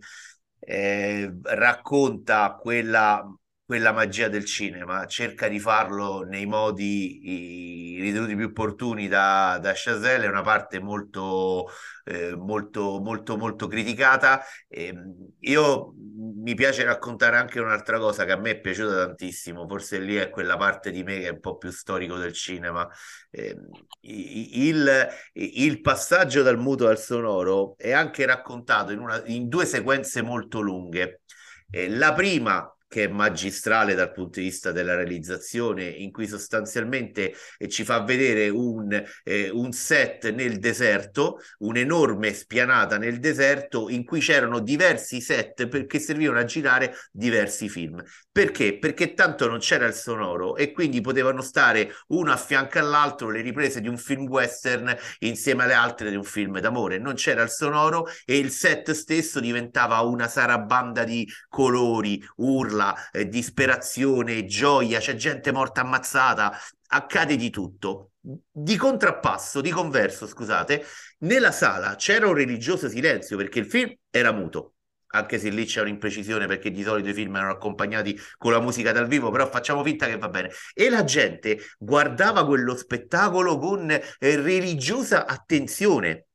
eh, 0.59 1.35
racconta 1.43 2.55
quella, 2.61 3.25
quella 3.73 3.93
magia 3.93 4.29
del 4.29 4.45
cinema, 4.45 5.07
cerca 5.07 5.49
di 5.49 5.59
farlo 5.59 6.25
nei 6.25 6.45
modi 6.45 7.97
ritenuti 8.03 8.37
più 8.37 8.45
opportuni 8.49 9.09
da, 9.09 9.59
da 9.63 9.73
Chazelle, 9.75 10.27
è 10.27 10.29
una 10.29 10.43
parte 10.43 10.79
molto, 10.79 11.69
eh, 12.05 12.37
molto, 12.37 13.01
molto, 13.01 13.39
molto 13.39 13.69
criticata. 13.69 14.43
Eh, 14.69 14.93
io 15.41 15.95
mi 16.43 16.53
piace 16.55 16.85
raccontare 16.85 17.39
anche 17.39 17.61
un'altra 17.61 17.99
cosa 17.99 18.27
che 18.27 18.33
a 18.33 18.37
me 18.37 18.51
è 18.51 18.61
piaciuta 18.61 19.07
tantissimo, 19.07 19.67
forse 19.67 20.01
lì 20.01 20.17
è 20.17 20.29
quella 20.29 20.59
parte 20.59 20.91
di 20.91 21.03
me 21.03 21.21
che 21.21 21.29
è 21.29 21.31
un 21.31 21.41
po' 21.41 21.57
più 21.57 21.71
storico 21.71 22.19
del 22.19 22.35
cinema. 22.35 22.87
Eh, 23.31 23.57
il, 24.03 25.09
il, 25.33 25.81
passaggio 25.81 26.43
dal 26.43 26.59
muto 26.59 26.89
al 26.89 26.99
sonoro 26.99 27.75
è 27.79 27.93
anche 27.93 28.27
raccontato 28.27 28.93
in, 28.93 28.99
una, 28.99 29.23
in 29.25 29.49
due 29.49 29.65
sequenze 29.65 30.21
molto 30.21 30.61
lunghe. 30.61 31.23
Eh, 31.71 31.89
la 31.89 32.13
prima 32.13 32.71
che 32.93 33.05
è 33.05 33.09
magistrale 33.09 33.95
dal 33.95 34.13
punto 34.13 34.39
di 34.39 34.45
vista 34.45 34.71
della 34.71 34.95
realizzazione, 34.95 35.87
in 35.87 36.13
cui 36.13 36.27
sostanzialmente 36.27 37.33
eh, 37.57 37.67
ci 37.67 37.85
fa 37.85 38.03
vedere 38.03 38.51
un, 38.51 39.03
eh, 39.25 39.49
un, 39.49 39.73
set 39.73 40.31
nel 40.31 40.59
deserto, 40.59 41.41
un'enorme 41.61 42.35
spianata 42.35 42.99
nel 42.99 43.19
deserto 43.19 43.89
in 43.89 44.05
cui 44.05 44.21
c'erano 44.21 44.59
diversi 44.59 45.23
set 45.23 45.69
perché 45.69 45.99
servivano 46.01 46.41
a 46.41 46.45
girare 46.45 46.95
diversi 47.11 47.71
film. 47.71 47.99
Perché? 48.31 48.79
Perché 48.79 49.15
tanto 49.15 49.49
non 49.49 49.61
c'era 49.61 49.87
il 49.87 49.95
sonoro 49.95 50.57
e 50.57 50.73
quindi 50.73 51.01
potevano 51.01 51.41
stare 51.41 51.95
uno 52.09 52.31
a 52.31 52.37
fianco 52.37 52.79
all'altro 52.79 53.31
le 53.31 53.41
riprese 53.41 53.81
di 53.81 53.89
un 53.89 53.97
film 53.97 54.29
western 54.29 54.95
insieme 55.21 55.63
alle 55.63 55.73
altre 55.73 56.11
di 56.11 56.17
un 56.17 56.25
film 56.25 56.59
d'amore. 56.61 56.99
Non 56.99 57.15
c'era 57.15 57.43
il 57.43 57.51
sonoro 57.51 58.07
e 58.27 58.37
il 58.37 58.51
set 58.51 58.91
stesso 58.91 59.41
diventava 59.41 60.01
una 60.01 60.29
sarabanda 60.29 61.05
di 61.05 61.27
colori, 61.49 62.23
urla 62.37 62.82
urla, 62.83 63.11
eh, 63.13 63.29
disperazione, 63.29 64.45
gioia, 64.45 64.99
c'è 64.99 65.15
gente 65.15 65.53
morta 65.53 65.83
ammazzata, 65.83 66.59
accade 66.89 67.37
di 67.37 67.51
tutto. 67.51 68.13
Di 68.21 68.77
contrappasso, 68.77 69.61
di 69.61 69.71
converso, 69.71 70.27
scusate, 70.27 70.85
nella 71.21 71.51
sala 71.51 71.97
c'era 71.97 72.29
un 72.29 72.35
religioso 72.35 72.89
silenzio 72.89 73.37
perché 73.37 73.59
il 73.61 73.67
film 73.67 73.93
era 74.11 74.33
muto. 74.33 74.75
Anche 75.15 75.39
se 75.39 75.51
lì 75.51 75.67
c'è 75.67 75.83
un'imprecisione 75.83 76.47
perché 76.47 76.71
di 76.71 76.83
solito 76.83 77.09
i 77.09 77.13
film 77.13 77.37
erano 77.37 77.53
accompagnati 77.53 78.19
con 78.39 78.53
la 78.53 78.61
musica 78.61 78.93
dal 78.93 79.09
vivo, 79.09 79.31
però 79.31 79.47
facciamo 79.51 79.83
finta 79.83 80.07
che 80.07 80.17
va 80.17 80.29
bene. 80.29 80.51
E 80.73 80.89
la 80.89 81.05
gente 81.05 81.59
guardava 81.79 82.47
quello 82.47 82.77
spettacolo 82.77 83.59
con 83.59 83.91
eh, 83.91 84.01
religiosa 84.19 85.27
attenzione. 85.27 86.27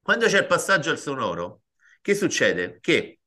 Quando 0.00 0.26
c'è 0.26 0.40
il 0.40 0.46
passaggio 0.46 0.90
al 0.90 0.98
sonoro, 0.98 1.62
che 2.02 2.14
succede? 2.14 2.78
Che 2.80 3.20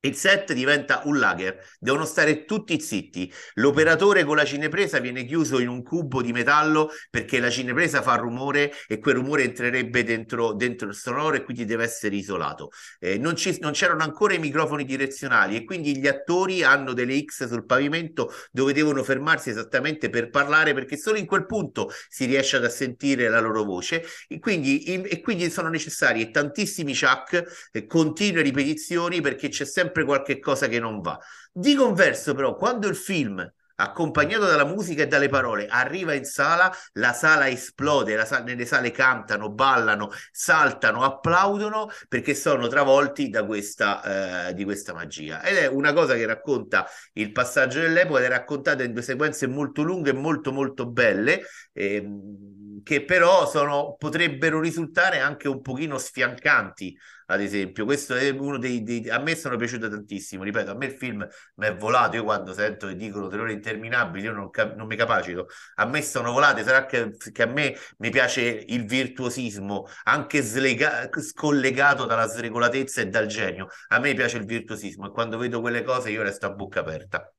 il 0.00 0.14
set 0.14 0.52
diventa 0.54 1.02
un 1.04 1.18
lager, 1.18 1.62
devono 1.78 2.06
stare 2.06 2.44
tutti 2.44 2.80
zitti. 2.80 3.30
L'operatore 3.54 4.24
con 4.24 4.36
la 4.36 4.44
cinepresa 4.44 4.98
viene 4.98 5.24
chiuso 5.24 5.58
in 5.58 5.68
un 5.68 5.82
cubo 5.82 6.22
di 6.22 6.32
metallo 6.32 6.90
perché 7.10 7.38
la 7.38 7.50
cinepresa 7.50 8.00
fa 8.00 8.14
rumore 8.14 8.72
e 8.88 8.98
quel 8.98 9.16
rumore 9.16 9.44
entrerebbe 9.44 10.02
dentro, 10.02 10.54
dentro 10.54 10.88
il 10.88 10.94
sonoro 10.94 11.36
e 11.36 11.42
quindi 11.42 11.66
deve 11.66 11.84
essere 11.84 12.16
isolato. 12.16 12.70
Eh, 12.98 13.18
non, 13.18 13.36
ci, 13.36 13.58
non, 13.60 13.72
c'erano 13.72 14.02
ancora 14.02 14.32
i 14.32 14.38
microfoni 14.38 14.84
direzionali 14.84 15.56
e 15.56 15.64
quindi 15.64 15.98
gli 15.98 16.06
attori 16.06 16.62
hanno 16.62 16.94
delle 16.94 17.22
X 17.22 17.46
sul 17.46 17.66
pavimento 17.66 18.32
dove 18.50 18.72
devono 18.72 19.02
fermarsi 19.02 19.50
esattamente 19.50 20.08
per 20.08 20.30
parlare 20.30 20.72
perché 20.72 20.96
solo 20.96 21.18
in 21.18 21.26
quel 21.26 21.44
punto 21.44 21.90
si 22.08 22.24
riesce 22.24 22.56
ad 22.56 22.64
sentire 22.70 23.28
la 23.28 23.40
loro 23.40 23.64
voce 23.64 24.04
e 24.28 24.38
quindi, 24.38 24.92
in, 24.92 25.04
e 25.06 25.20
quindi 25.20 25.50
sono 25.50 25.68
necessari 25.68 26.30
tantissimi 26.30 26.94
chuck, 26.94 27.68
eh, 27.72 27.86
continue 27.86 28.42
ripetizioni 28.42 29.20
perché 29.20 29.48
c'è 29.48 29.64
sempre 29.64 29.89
sempre 29.90 30.04
qualche 30.04 30.38
cosa 30.38 30.68
che 30.68 30.78
non 30.78 31.00
va. 31.00 31.18
Di 31.52 31.74
converso, 31.74 32.34
però, 32.34 32.54
quando 32.54 32.86
il 32.88 32.96
film 32.96 33.52
accompagnato 33.80 34.44
dalla 34.44 34.66
musica 34.66 35.02
e 35.02 35.06
dalle 35.06 35.28
parole, 35.30 35.66
arriva 35.66 36.12
in 36.12 36.24
sala, 36.24 36.70
la 36.94 37.14
sala 37.14 37.48
esplode, 37.48 38.14
la 38.14 38.26
sala, 38.26 38.44
nelle 38.44 38.66
sale 38.66 38.90
cantano, 38.90 39.50
ballano, 39.50 40.10
saltano, 40.30 41.02
applaudono 41.02 41.90
perché 42.06 42.34
sono 42.34 42.68
travolti 42.68 43.30
da 43.30 43.44
questa, 43.46 44.48
eh, 44.48 44.54
di 44.54 44.64
questa 44.64 44.92
magia. 44.92 45.42
Ed 45.42 45.56
è 45.56 45.66
una 45.66 45.94
cosa 45.94 46.14
che 46.14 46.26
racconta 46.26 46.86
il 47.14 47.32
passaggio 47.32 47.80
dell'epoca 47.80 48.18
ed 48.18 48.26
è 48.26 48.28
raccontata 48.28 48.82
in 48.82 48.92
due 48.92 49.02
sequenze 49.02 49.46
molto 49.46 49.82
lunghe 49.82 50.10
e 50.10 50.14
molto 50.14 50.52
molto 50.52 50.86
belle. 50.86 51.40
Ehm, 51.72 52.59
che 52.82 53.04
però 53.04 53.46
sono, 53.48 53.96
potrebbero 53.98 54.60
risultare 54.60 55.18
anche 55.20 55.48
un 55.48 55.60
pochino 55.60 55.98
sfiancanti, 55.98 56.96
ad 57.26 57.40
esempio. 57.40 57.84
Questo 57.84 58.14
è 58.14 58.30
uno 58.30 58.58
dei, 58.58 58.82
dei, 58.82 59.08
A 59.08 59.18
me 59.18 59.34
sono 59.36 59.56
piaciuto 59.56 59.88
tantissimo, 59.88 60.42
ripeto, 60.42 60.70
a 60.70 60.74
me 60.74 60.86
il 60.86 60.92
film 60.92 61.26
mi 61.56 61.66
è 61.66 61.74
volato, 61.74 62.16
io 62.16 62.24
quando 62.24 62.52
sento 62.52 62.88
che 62.88 62.96
dicono 62.96 63.28
tre 63.28 63.40
ore 63.40 63.52
interminabili, 63.52 64.24
io 64.24 64.32
non, 64.32 64.50
non 64.76 64.86
mi 64.86 64.96
capacito. 64.96 65.46
A 65.76 65.86
me 65.86 66.02
sono 66.02 66.32
volate, 66.32 66.62
sarà 66.64 66.86
che, 66.86 67.16
che, 67.32 67.42
a 67.42 67.46
me 67.46 67.74
mi 67.98 68.10
piace 68.10 68.42
il 68.42 68.84
virtuosismo, 68.84 69.86
anche 70.04 70.42
slega, 70.42 71.08
scollegato 71.20 72.06
dalla 72.06 72.26
sregolatezza 72.26 73.00
e 73.00 73.06
dal 73.06 73.26
genio. 73.26 73.68
A 73.88 73.98
me 73.98 74.14
piace 74.14 74.36
il 74.38 74.44
virtuosismo 74.44 75.06
e 75.06 75.10
quando 75.10 75.38
vedo 75.38 75.60
quelle 75.60 75.82
cose 75.82 76.10
io 76.10 76.22
resto 76.22 76.46
a 76.46 76.50
bocca 76.50 76.80
aperta. 76.80 77.32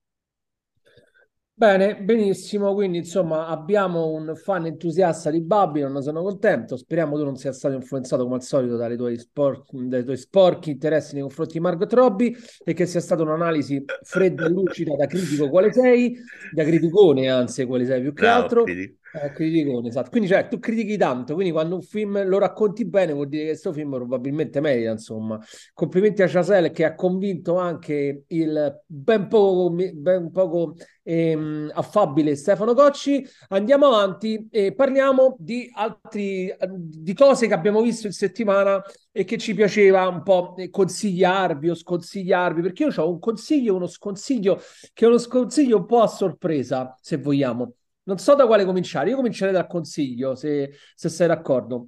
Bene, 1.62 1.96
benissimo. 1.96 2.74
Quindi, 2.74 2.98
insomma, 2.98 3.46
abbiamo 3.46 4.08
un 4.08 4.36
fan 4.36 4.66
entusiasta 4.66 5.30
di 5.30 5.42
Babylon. 5.42 6.02
Sono 6.02 6.24
contento. 6.24 6.76
Speriamo 6.76 7.16
tu 7.18 7.24
non 7.24 7.36
sia 7.36 7.52
stato 7.52 7.76
influenzato 7.76 8.24
come 8.24 8.38
al 8.38 8.42
solito 8.42 8.78
dalle 8.78 8.96
tue, 8.96 9.16
spor- 9.20 9.64
dai 9.70 10.04
tuoi 10.04 10.18
sporchi 10.18 10.72
interessi 10.72 11.14
nei 11.14 11.22
confronti 11.22 11.54
di 11.54 11.60
Margot 11.60 11.94
Robbie 11.94 12.36
e 12.66 12.74
che 12.74 12.88
sia 12.88 13.00
stata 13.00 13.22
un'analisi 13.22 13.86
fredda 14.02 14.48
e 14.48 14.50
lucida 14.50 14.96
da 14.96 15.06
critico 15.06 15.50
quale 15.50 15.72
sei, 15.72 16.18
da 16.52 16.64
criticone, 16.64 17.30
anzi, 17.30 17.64
quale 17.66 17.86
sei 17.86 18.02
più 18.02 18.12
che 18.12 18.22
Bravo, 18.24 18.42
altro. 18.42 18.64
Critico. 18.64 19.01
Eh, 19.14 19.34
criticone, 19.34 19.90
esatto. 19.90 20.10
Quindi, 20.10 20.30
cioè, 20.30 20.48
tu 20.48 20.58
critichi 20.58 20.96
tanto, 20.96 21.34
quindi 21.34 21.52
quando 21.52 21.76
un 21.76 21.82
film 21.82 22.26
lo 22.26 22.38
racconti 22.40 22.86
bene 22.86 23.12
vuol 23.12 23.28
dire 23.28 23.42
che 23.44 23.50
questo 23.50 23.74
film 23.74 23.92
probabilmente 23.92 24.62
merita, 24.62 24.90
insomma. 24.92 25.38
Complimenti 25.74 26.22
a 26.22 26.28
Chazelle 26.30 26.72
che 26.72 26.86
ha 26.86 26.96
convinto 26.96 27.58
anche 27.58 28.24
il 28.28 28.82
ben 28.86 29.28
poco, 29.28 29.70
ben 29.70 30.32
poco 30.32 30.76
ehm, 31.04 31.72
affabile 31.74 32.36
Stefano 32.38 32.74
Gocci. 32.74 33.22
Andiamo 33.50 33.88
avanti 33.88 34.48
e 34.50 34.74
parliamo 34.74 35.36
di 35.38 35.70
altri, 35.74 36.56
di 36.70 37.14
cose 37.14 37.48
che 37.48 37.54
abbiamo 37.54 37.82
visto 37.82 38.08
in 38.08 38.14
settimana 38.14 38.82
e 39.12 39.26
che 39.26 39.38
ci 39.38 39.54
piaceva 39.54 40.08
un 40.08 40.24
po' 40.24 40.56
consigliarvi 40.70 41.70
o 41.70 41.76
sconsigliarvi, 41.76 42.62
perché 42.62 42.84
io 42.86 42.94
ho 42.96 43.10
un 43.12 43.20
consiglio 43.20 43.76
uno 43.76 43.88
sconsiglio 43.88 44.62
che 44.94 45.04
è 45.04 45.08
uno 45.10 45.18
sconsiglio 45.18 45.76
un 45.80 45.86
po' 45.86 46.00
a 46.02 46.08
sorpresa, 46.08 46.98
se 47.02 47.18
vogliamo. 47.18 47.74
Non 48.12 48.20
so 48.20 48.36
da 48.36 48.46
quale 48.46 48.66
cominciare. 48.66 49.10
Io 49.10 49.16
comincerei 49.16 49.54
dal 49.54 49.68
consiglio, 49.68 50.36
se, 50.36 50.72
se 50.96 51.08
sei 51.08 51.28
d'accordo. 51.28 51.88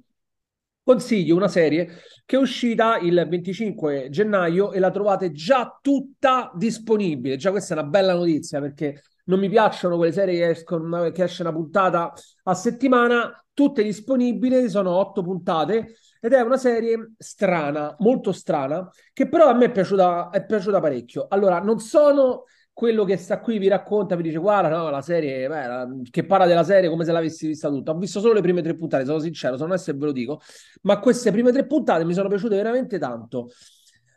Consiglio 0.82 1.36
una 1.36 1.48
serie 1.48 1.86
che 2.24 2.36
è 2.36 2.38
uscita 2.38 2.96
il 2.96 3.26
25 3.28 4.08
gennaio 4.08 4.72
e 4.72 4.78
la 4.78 4.90
trovate 4.90 5.32
già 5.32 5.78
tutta 5.82 6.50
disponibile. 6.54 7.36
Già 7.36 7.50
questa 7.50 7.74
è 7.74 7.78
una 7.78 7.86
bella 7.86 8.14
notizia 8.14 8.58
perché 8.58 9.02
non 9.24 9.38
mi 9.38 9.50
piacciono 9.50 9.98
quelle 9.98 10.12
serie 10.12 10.38
che, 10.38 10.48
escono, 10.48 11.10
che 11.10 11.24
esce 11.24 11.42
una 11.42 11.52
puntata 11.52 12.10
a 12.44 12.54
settimana, 12.54 13.44
tutte 13.52 13.82
disponibili, 13.82 14.70
sono 14.70 14.92
otto 14.92 15.22
puntate 15.22 15.96
ed 16.20 16.32
è 16.32 16.40
una 16.40 16.56
serie 16.56 17.12
strana, 17.18 17.94
molto 17.98 18.32
strana, 18.32 18.88
che 19.12 19.28
però 19.28 19.48
a 19.48 19.52
me 19.52 19.66
è 19.66 19.70
piaciuta, 19.70 20.30
è 20.30 20.42
piaciuta 20.46 20.80
parecchio. 20.80 21.26
Allora, 21.28 21.60
non 21.60 21.80
sono 21.80 22.44
quello 22.74 23.04
che 23.04 23.16
sta 23.16 23.40
qui 23.40 23.58
vi 23.58 23.68
racconta, 23.68 24.16
vi 24.16 24.24
dice 24.24 24.38
guarda, 24.38 24.68
no, 24.68 24.90
la 24.90 25.00
serie, 25.00 25.46
beh, 25.48 25.66
la, 25.66 25.88
che 26.10 26.26
parla 26.26 26.44
della 26.44 26.64
serie 26.64 26.90
come 26.90 27.04
se 27.04 27.12
l'avessi 27.12 27.46
vista 27.46 27.68
tutta. 27.68 27.92
Ho 27.92 27.98
visto 27.98 28.18
solo 28.18 28.34
le 28.34 28.40
prime 28.40 28.62
tre 28.62 28.76
puntate, 28.76 29.04
sono 29.04 29.20
sincero, 29.20 29.56
sono 29.56 29.76
se 29.76 29.92
ve 29.94 30.04
lo 30.06 30.12
dico, 30.12 30.40
ma 30.82 30.98
queste 30.98 31.30
prime 31.30 31.52
tre 31.52 31.66
puntate 31.66 32.04
mi 32.04 32.12
sono 32.12 32.28
piaciute 32.28 32.56
veramente 32.56 32.98
tanto. 32.98 33.50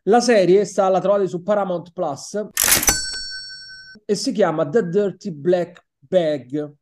La 0.03 0.19
serie 0.19 0.65
sta, 0.65 0.89
la 0.89 0.99
trovate 0.99 1.27
su 1.27 1.43
Paramount 1.43 1.91
Plus 1.93 2.47
e 4.03 4.15
si 4.15 4.31
chiama 4.31 4.67
The 4.67 4.87
Dirty 4.87 5.31
Black 5.31 5.85
Bag. 5.99 6.73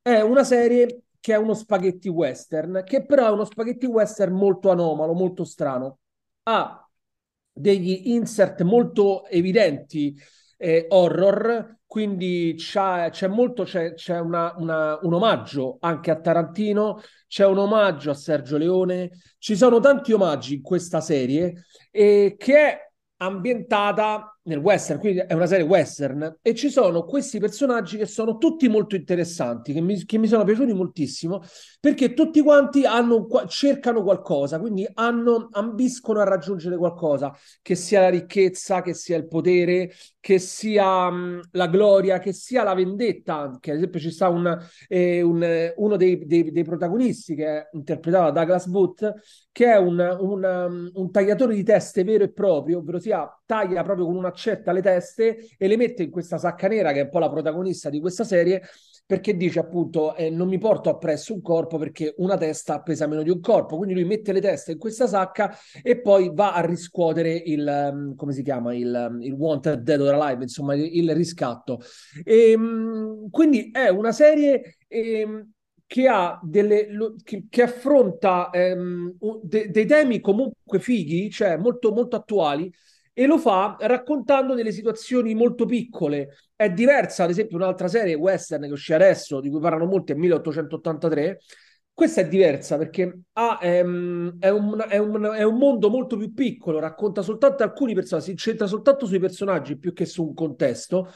È 0.00 0.20
una 0.20 0.44
serie 0.44 1.02
che 1.18 1.34
è 1.34 1.36
uno 1.36 1.54
spaghetti 1.54 2.08
western, 2.08 2.82
che 2.84 3.04
però 3.04 3.26
è 3.26 3.30
uno 3.30 3.44
spaghetti 3.44 3.86
western 3.86 4.34
molto 4.34 4.70
anomalo, 4.70 5.14
molto 5.14 5.44
strano. 5.44 5.98
Ha 6.44 6.88
degli 7.52 8.12
insert 8.12 8.62
molto 8.62 9.26
evidenti 9.26 10.16
eh, 10.58 10.86
horror, 10.88 11.78
quindi 11.86 12.54
c'è, 12.58 13.08
c'è 13.10 13.28
molto, 13.28 13.62
c'è, 13.64 13.94
c'è 13.94 14.18
una, 14.18 14.54
una, 14.58 14.98
un 15.00 15.14
omaggio 15.14 15.78
anche 15.80 16.10
a 16.10 16.20
Tarantino, 16.20 17.00
c'è 17.26 17.46
un 17.46 17.58
omaggio 17.58 18.10
a 18.10 18.14
Sergio 18.14 18.58
Leone, 18.58 19.10
ci 19.38 19.56
sono 19.56 19.80
tanti 19.80 20.12
omaggi 20.12 20.56
in 20.56 20.62
questa 20.62 21.00
serie 21.00 21.64
eh, 21.90 22.34
che 22.36 22.54
è 22.56 22.88
ambientata 23.20 24.38
nel 24.44 24.58
western, 24.58 24.98
quindi 24.98 25.20
è 25.20 25.32
una 25.32 25.46
serie 25.46 25.64
western, 25.64 26.38
e 26.40 26.54
ci 26.54 26.70
sono 26.70 27.04
questi 27.04 27.38
personaggi 27.38 27.96
che 27.96 28.06
sono 28.06 28.38
tutti 28.38 28.68
molto 28.68 28.94
interessanti, 28.94 29.72
che 29.72 29.80
mi, 29.80 30.04
che 30.04 30.18
mi 30.18 30.26
sono 30.26 30.44
piaciuti 30.44 30.72
moltissimo, 30.72 31.42
perché 31.80 32.14
tutti 32.14 32.40
quanti 32.40 32.84
hanno, 32.86 33.26
cercano 33.48 34.02
qualcosa, 34.02 34.58
quindi 34.60 34.88
hanno, 34.94 35.48
ambiscono 35.50 36.20
a 36.20 36.24
raggiungere 36.24 36.76
qualcosa, 36.76 37.34
che 37.60 37.74
sia 37.74 38.00
la 38.00 38.08
ricchezza, 38.08 38.82
che 38.82 38.94
sia 38.94 39.16
il 39.16 39.26
potere, 39.26 39.90
che 40.28 40.38
sia 40.38 41.10
la 41.52 41.68
gloria, 41.68 42.18
che 42.18 42.34
sia 42.34 42.62
la 42.62 42.74
vendetta, 42.74 43.36
anche. 43.36 43.70
Ad 43.70 43.78
esempio 43.78 43.98
ci 43.98 44.10
sta 44.10 44.28
un, 44.28 44.58
eh, 44.86 45.22
un, 45.22 45.72
uno 45.76 45.96
dei, 45.96 46.26
dei, 46.26 46.52
dei, 46.52 46.64
protagonisti 46.64 47.34
che 47.34 47.46
è 47.46 47.68
interpretato 47.72 48.24
da 48.24 48.40
Douglas 48.40 48.66
Booth, 48.66 49.10
che 49.50 49.72
è 49.72 49.78
un, 49.78 49.98
un, 49.98 50.90
un 50.92 51.10
tagliatore 51.10 51.54
di 51.54 51.62
teste 51.62 52.04
vero 52.04 52.24
e 52.24 52.30
proprio, 52.30 52.80
ovvero 52.80 52.98
sia 52.98 53.26
taglia 53.46 53.82
proprio 53.82 54.04
con 54.04 54.16
una 54.16 54.28
accetta 54.28 54.70
le 54.72 54.82
teste 54.82 55.48
e 55.56 55.66
le 55.66 55.78
mette 55.78 56.02
in 56.02 56.10
questa 56.10 56.36
sacca 56.36 56.68
nera 56.68 56.92
che 56.92 57.00
è 57.00 57.04
un 57.04 57.08
po' 57.08 57.20
la 57.20 57.30
protagonista 57.30 57.88
di 57.88 57.98
questa 57.98 58.24
serie 58.24 58.60
perché 59.08 59.38
dice 59.38 59.58
appunto 59.58 60.14
eh, 60.14 60.28
non 60.28 60.48
mi 60.48 60.58
porto 60.58 60.90
appresso 60.90 61.32
un 61.32 61.40
corpo 61.40 61.78
perché 61.78 62.12
una 62.18 62.36
testa 62.36 62.82
pesa 62.82 63.06
meno 63.06 63.22
di 63.22 63.30
un 63.30 63.40
corpo 63.40 63.78
quindi 63.78 63.94
lui 63.94 64.04
mette 64.04 64.32
le 64.32 64.40
teste 64.42 64.72
in 64.72 64.78
questa 64.78 65.06
sacca 65.06 65.56
e 65.82 65.98
poi 66.02 66.30
va 66.34 66.52
a 66.52 66.60
riscuotere 66.60 67.32
il 67.32 67.88
um, 67.90 68.14
come 68.14 68.32
si 68.32 68.42
chiama 68.42 68.74
il, 68.74 69.08
um, 69.10 69.22
il 69.22 69.32
wanted 69.32 69.80
dead 69.80 70.00
or 70.00 70.16
Live, 70.16 70.42
insomma, 70.42 70.74
il 70.74 71.14
riscatto. 71.14 71.80
E, 72.24 72.50
ehm, 72.50 73.30
quindi 73.30 73.70
è 73.70 73.88
una 73.88 74.12
serie 74.12 74.76
eh, 74.86 75.46
che, 75.86 76.08
ha 76.08 76.38
delle, 76.42 76.88
che, 77.22 77.46
che 77.48 77.62
affronta 77.62 78.50
ehm, 78.50 79.16
de, 79.42 79.70
dei 79.70 79.86
temi 79.86 80.20
comunque 80.20 80.78
fighi, 80.80 81.30
cioè 81.30 81.56
molto, 81.56 81.92
molto 81.92 82.16
attuali, 82.16 82.70
e 83.18 83.26
lo 83.26 83.36
fa 83.36 83.76
raccontando 83.80 84.54
delle 84.54 84.70
situazioni 84.70 85.34
molto 85.34 85.64
piccole. 85.64 86.36
È 86.54 86.70
diversa, 86.70 87.24
ad 87.24 87.30
esempio, 87.30 87.56
un'altra 87.56 87.88
serie 87.88 88.14
western 88.14 88.62
che 88.62 88.70
uscì 88.70 88.92
adesso, 88.92 89.40
di 89.40 89.50
cui 89.50 89.58
parlano 89.58 89.86
molti, 89.86 90.12
è 90.12 90.14
1883. 90.14 91.40
Questa 91.92 92.20
è 92.20 92.28
diversa 92.28 92.76
perché 92.78 93.22
ha, 93.32 93.58
ehm, 93.60 94.36
è, 94.38 94.50
un, 94.50 94.84
è, 94.88 94.98
un, 94.98 95.32
è, 95.34 95.42
un, 95.42 95.56
mondo 95.56 95.90
molto 95.90 96.16
più 96.16 96.32
piccolo, 96.32 96.78
racconta 96.78 97.22
soltanto 97.22 97.64
alcuni 97.64 97.92
personaggi, 97.92 98.26
si 98.26 98.30
incentra 98.30 98.68
soltanto 98.68 99.04
sui 99.04 99.18
personaggi 99.18 99.76
più 99.76 99.92
che 99.92 100.04
su 100.06 100.22
un 100.22 100.32
contesto 100.32 101.12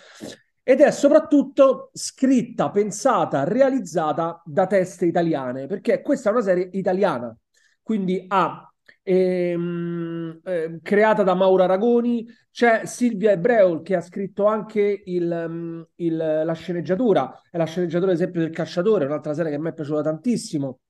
ed 0.64 0.80
è 0.80 0.90
soprattutto 0.90 1.90
scritta, 1.92 2.71
pensata, 2.71 3.44
realizzata 3.44 4.42
da 4.44 4.66
teste 4.66 5.06
italiane, 5.06 5.68
perché 5.68 6.02
questa 6.02 6.30
è 6.30 6.32
una 6.32 6.42
serie 6.42 6.68
italiana, 6.73 7.32
quindi 7.80 8.25
ha 8.26 8.72
ehm, 9.02 10.40
eh, 10.44 10.78
creata 10.82 11.23
da 11.23 11.35
Mauro 11.35 11.62
Aragoni, 11.62 12.26
c'è 12.50 12.85
Silvia 12.85 13.32
Ebreul 13.32 13.82
che 13.82 13.97
ha 13.97 14.00
scritto 14.00 14.47
anche 14.47 15.02
il, 15.04 15.47
mm, 15.49 15.82
il, 15.97 16.16
la 16.16 16.52
sceneggiatura, 16.52 17.40
è 17.50 17.56
la 17.56 17.64
sceneggiatura 17.64 18.11
ad 18.12 18.16
esempio 18.18 18.40
del 18.40 18.50
Cacciatore, 18.50 19.06
un'altra 19.06 19.35
serie 19.35 19.50
che 19.50 19.56
a 19.56 19.61
me 19.61 19.71
è 19.71 19.75
piaciuta 19.75 20.02
tantissimo. 20.02 20.80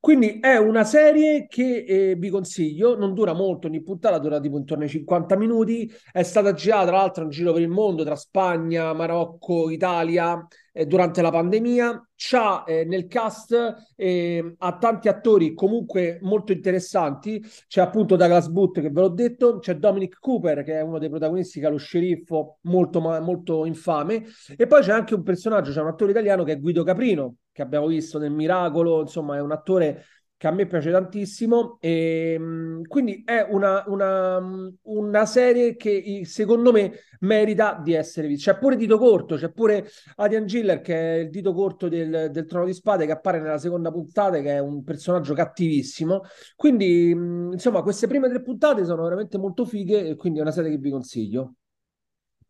Quindi 0.00 0.40
è 0.40 0.56
una 0.56 0.84
serie 0.84 1.46
che 1.46 1.84
eh, 1.86 2.14
vi 2.16 2.28
consiglio, 2.28 2.96
non 2.96 3.14
dura 3.14 3.32
molto, 3.34 3.68
ogni 3.68 3.82
puntata 3.82 4.18
dura 4.18 4.40
tipo 4.40 4.56
intorno 4.58 4.82
ai 4.84 4.88
50 4.88 5.36
minuti, 5.36 5.90
è 6.12 6.22
stata 6.22 6.52
girata 6.52 6.86
tra 6.86 6.96
l'altro 6.96 7.22
in 7.24 7.30
giro 7.30 7.52
per 7.52 7.62
il 7.62 7.68
mondo, 7.68 8.04
tra 8.04 8.16
Spagna, 8.16 8.92
Marocco, 8.92 9.70
Italia, 9.70 10.44
eh, 10.72 10.86
durante 10.86 11.22
la 11.22 11.30
pandemia, 11.30 12.08
c'ha 12.16 12.64
eh, 12.64 12.84
nel 12.84 13.06
cast 13.06 13.74
eh, 13.94 14.54
ha 14.58 14.76
tanti 14.76 15.08
attori 15.08 15.54
comunque 15.54 16.18
molto 16.22 16.52
interessanti, 16.52 17.42
c'è 17.68 17.80
appunto 17.80 18.16
Douglas 18.16 18.48
Booth 18.48 18.80
che 18.80 18.90
ve 18.90 19.00
l'ho 19.00 19.08
detto, 19.08 19.58
c'è 19.58 19.74
Dominic 19.76 20.18
Cooper 20.18 20.62
che 20.64 20.74
è 20.74 20.80
uno 20.82 20.98
dei 20.98 21.08
protagonisti 21.08 21.60
che 21.60 21.66
è 21.66 21.70
lo 21.70 21.76
sceriffo 21.78 22.58
molto, 22.62 23.00
molto 23.00 23.64
infame, 23.64 24.24
e 24.56 24.66
poi 24.66 24.82
c'è 24.82 24.92
anche 24.92 25.14
un 25.14 25.22
personaggio, 25.22 25.70
c'è 25.70 25.80
un 25.80 25.88
attore 25.88 26.10
italiano 26.10 26.42
che 26.44 26.52
è 26.52 26.60
Guido 26.60 26.82
Caprino, 26.82 27.36
che 27.56 27.62
abbiamo 27.62 27.86
visto 27.86 28.18
nel 28.18 28.32
Miracolo, 28.32 29.00
insomma 29.00 29.36
è 29.36 29.40
un 29.40 29.50
attore 29.50 30.04
che 30.36 30.46
a 30.46 30.50
me 30.50 30.66
piace 30.66 30.90
tantissimo 30.90 31.78
e 31.80 32.32
ehm, 32.34 32.82
quindi 32.82 33.22
è 33.24 33.46
una, 33.48 33.82
una, 33.86 34.38
una, 34.82 35.24
serie 35.24 35.74
che 35.76 36.20
secondo 36.26 36.70
me 36.70 36.92
merita 37.20 37.80
di 37.82 37.94
essere 37.94 38.28
vista. 38.28 38.52
C'è 38.52 38.58
pure 38.58 38.76
Dito 38.76 38.98
Corto, 38.98 39.36
c'è 39.36 39.50
pure 39.50 39.88
Adrian 40.16 40.44
Giller 40.44 40.82
che 40.82 40.94
è 40.94 41.14
il 41.20 41.30
dito 41.30 41.54
corto 41.54 41.88
del, 41.88 42.28
del 42.30 42.44
Trono 42.44 42.66
di 42.66 42.74
Spade 42.74 43.06
che 43.06 43.12
appare 43.12 43.40
nella 43.40 43.56
seconda 43.56 43.90
puntata 43.90 44.38
che 44.42 44.56
è 44.56 44.58
un 44.58 44.84
personaggio 44.84 45.32
cattivissimo. 45.32 46.24
Quindi 46.54 47.08
insomma 47.08 47.80
queste 47.80 48.06
prime 48.06 48.28
tre 48.28 48.42
puntate 48.42 48.84
sono 48.84 49.04
veramente 49.04 49.38
molto 49.38 49.64
fighe 49.64 50.08
e 50.08 50.14
quindi 50.16 50.40
è 50.40 50.42
una 50.42 50.52
serie 50.52 50.70
che 50.70 50.76
vi 50.76 50.90
consiglio. 50.90 51.54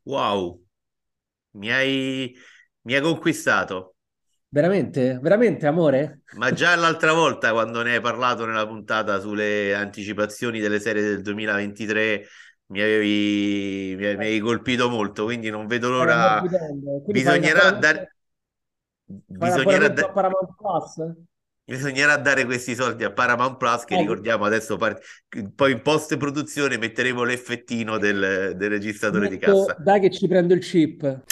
Wow, 0.02 0.60
mi 1.52 1.70
hai, 1.70 2.34
mi 2.82 2.94
hai 2.94 3.00
conquistato. 3.00 3.96
Veramente? 4.49 5.19
Veramente, 5.21 5.67
amore? 5.67 6.21
Ma 6.37 6.53
già 6.53 6.75
l'altra 6.76 7.12
volta, 7.12 7.53
quando 7.53 7.83
ne 7.83 7.95
hai 7.95 8.00
parlato 8.00 8.47
nella 8.47 8.67
puntata 8.67 9.19
sulle 9.19 9.75
anticipazioni 9.75 10.61
delle 10.61 10.81
serie 10.81 11.03
del 11.03 11.21
2023, 11.21 12.26
mi 12.69 12.81
avevi, 12.81 13.95
mi 13.97 14.07
avevi 14.07 14.41
colpito 14.41 14.88
molto, 14.88 15.25
quindi 15.25 15.50
non 15.50 15.67
vedo 15.67 15.91
l'ora. 15.91 16.43
Bisognerà 17.07 17.71
dare... 17.73 18.17
Bisognerà, 19.05 19.88
da... 19.88 20.15
Bisognerà 21.65 22.17
dare 22.17 22.45
questi 22.45 22.75
soldi 22.75 23.03
a 23.03 23.12
Paramount 23.12 23.57
Plus 23.57 23.85
che 23.85 23.95
eh, 23.95 23.99
ricordiamo 23.99 24.45
adesso 24.45 24.76
par... 24.76 24.97
poi 25.55 25.73
in 25.73 25.83
post 25.83 26.17
produzione 26.17 26.79
metteremo 26.79 27.25
l'effettino 27.25 27.99
del, 27.99 28.53
del 28.55 28.71
registratore 28.71 29.29
Metto... 29.29 29.35
di 29.35 29.38
cassa. 29.38 29.76
Dai 29.81 30.00
che 30.00 30.11
ci 30.11 30.29
prendo 30.29 30.55
il 30.55 30.61
chip. 30.61 31.25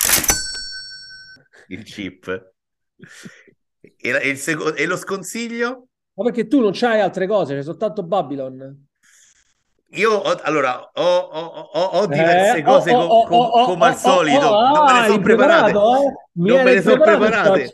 Il 1.68 1.82
chip. 1.84 2.53
E, 3.80 4.20
e, 4.22 4.36
seco- 4.36 4.74
e, 4.74 4.86
lo 4.86 4.96
sconsiglio? 4.96 5.88
Ma 6.14 6.24
perché 6.24 6.46
tu 6.46 6.60
non 6.60 6.72
c'hai 6.72 7.00
altre 7.00 7.26
cose, 7.26 7.54
c'è 7.54 7.62
soltanto 7.62 8.02
Babylon. 8.02 8.86
Io 9.90 10.12
ho, 10.12 10.34
allora 10.42 10.90
ho, 10.92 11.16
ho, 11.18 11.80
ho 12.00 12.06
diverse 12.06 12.58
eh, 12.58 12.62
cose 12.62 12.92
oh, 12.92 13.02
oh, 13.02 13.26
com, 13.26 13.50
com, 13.50 13.64
come 13.64 13.86
al 13.86 13.96
solito, 13.96 14.50
non 14.50 14.84
me 14.84 15.00
ne 15.00 15.06
sono 15.06 15.20
preparate. 15.20 15.70
Eh? 15.70 16.12
Non 16.32 16.62
me 16.64 16.74
ne 16.74 16.82
sono 16.82 17.02
preparate. 17.02 17.72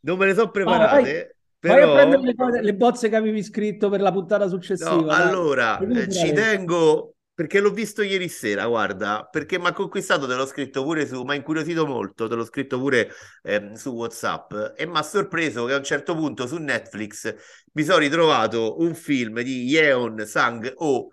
Non 0.00 0.18
me 0.18 0.26
ne 0.26 0.34
sono 0.34 0.50
preparate. 0.50 1.36
Però... 1.58 1.74
Vai 1.74 1.82
a 1.82 1.92
prendere 1.92 2.22
le, 2.22 2.62
le, 2.62 2.74
bozze 2.74 3.08
che 3.08 3.16
avevi 3.16 3.42
scritto 3.42 3.88
per 3.88 4.00
la 4.00 4.12
puntata 4.12 4.46
successiva. 4.46 4.94
No, 4.94 5.08
allora, 5.08 5.78
eh, 5.78 6.08
ci 6.08 6.32
tengo 6.32 7.14
perché 7.38 7.60
l'ho 7.60 7.70
visto 7.70 8.02
ieri 8.02 8.28
sera, 8.28 8.66
guarda, 8.66 9.28
perché 9.30 9.60
mi 9.60 9.68
ha 9.68 9.72
conquistato, 9.72 10.26
te 10.26 10.34
l'ho 10.34 10.44
scritto 10.44 10.82
pure 10.82 11.06
su, 11.06 11.22
mi 11.22 11.30
ha 11.30 11.34
incuriosito 11.36 11.86
molto, 11.86 12.26
te 12.26 12.34
l'ho 12.34 12.44
scritto 12.44 12.80
pure 12.80 13.12
eh, 13.44 13.76
su 13.76 13.90
WhatsApp 13.90 14.52
e 14.76 14.84
mi 14.86 14.96
ha 14.96 15.04
sorpreso 15.04 15.64
che 15.64 15.74
a 15.74 15.76
un 15.76 15.84
certo 15.84 16.16
punto 16.16 16.48
su 16.48 16.56
Netflix 16.56 17.32
mi 17.74 17.84
sono 17.84 17.98
ritrovato 17.98 18.80
un 18.80 18.92
film 18.92 19.40
di 19.42 19.66
Yeon 19.66 20.26
Sang-ho 20.26 21.10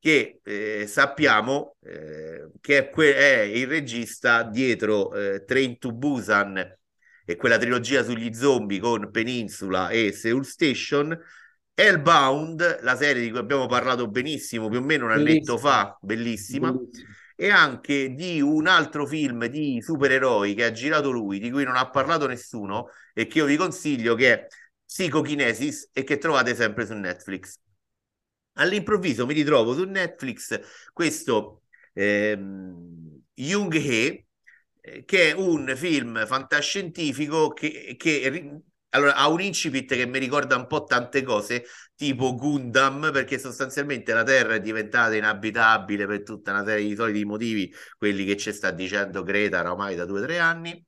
che 0.00 0.40
eh, 0.42 0.86
sappiamo 0.88 1.76
eh, 1.84 2.50
che 2.60 2.78
è, 2.78 2.90
que- 2.90 3.14
è, 3.14 3.38
il 3.42 3.68
regista 3.68 4.42
dietro 4.42 5.14
eh, 5.14 5.44
Train 5.44 5.78
to 5.78 5.92
Busan 5.92 6.76
e 7.24 7.36
quella 7.36 7.56
trilogia 7.56 8.02
sugli 8.02 8.34
zombie 8.34 8.80
con 8.80 9.12
Peninsula 9.12 9.90
e 9.90 10.10
Seoul 10.10 10.44
Station 10.44 11.16
Hellbound, 11.80 12.80
la 12.82 12.96
serie 12.96 13.22
di 13.22 13.30
cui 13.30 13.38
abbiamo 13.38 13.66
parlato 13.66 14.08
benissimo 14.08 14.68
più 14.68 14.80
o 14.80 14.82
meno 14.82 15.04
un 15.04 15.12
annetto 15.12 15.56
fa, 15.56 15.96
bellissima, 16.00 16.72
bellissima, 16.72 17.08
e 17.36 17.50
anche 17.50 18.14
di 18.14 18.40
un 18.40 18.66
altro 18.66 19.06
film 19.06 19.46
di 19.46 19.80
supereroi 19.80 20.54
che 20.54 20.64
ha 20.64 20.72
girato 20.72 21.12
lui, 21.12 21.38
di 21.38 21.52
cui 21.52 21.62
non 21.62 21.76
ha 21.76 21.88
parlato 21.88 22.26
nessuno 22.26 22.88
e 23.14 23.28
che 23.28 23.38
io 23.38 23.44
vi 23.44 23.54
consiglio, 23.54 24.16
che 24.16 24.32
è 24.32 24.46
Psychokinesis 24.84 25.90
e 25.92 26.02
che 26.02 26.18
trovate 26.18 26.56
sempre 26.56 26.84
su 26.84 26.94
Netflix. 26.94 27.60
All'improvviso 28.54 29.24
mi 29.24 29.34
ritrovo 29.34 29.72
su 29.72 29.84
Netflix 29.84 30.60
questo 30.92 31.62
ehm, 31.92 33.20
Jung 33.34 33.72
He, 33.76 34.24
eh, 34.80 35.04
che 35.04 35.30
è 35.30 35.32
un 35.32 35.72
film 35.76 36.26
fantascientifico 36.26 37.52
che, 37.52 37.94
che 37.96 38.62
allora, 38.90 39.14
ha 39.16 39.28
un 39.28 39.40
incipit 39.40 39.94
che 39.94 40.06
mi 40.06 40.18
ricorda 40.18 40.56
un 40.56 40.66
po' 40.66 40.84
tante 40.84 41.22
cose, 41.22 41.64
tipo 41.94 42.34
Gundam, 42.34 43.10
perché 43.12 43.38
sostanzialmente 43.38 44.12
la 44.12 44.22
Terra 44.22 44.54
è 44.54 44.60
diventata 44.60 45.14
inabitabile 45.14 46.06
per 46.06 46.22
tutta 46.22 46.52
una 46.52 46.64
serie 46.64 46.86
di 46.88 46.94
soliti 46.94 47.24
motivi, 47.24 47.74
quelli 47.96 48.24
che 48.24 48.36
ci 48.36 48.52
sta 48.52 48.70
dicendo 48.70 49.22
Greta 49.22 49.60
ormai 49.70 49.94
da 49.94 50.04
due 50.04 50.20
o 50.20 50.24
tre 50.24 50.38
anni, 50.38 50.84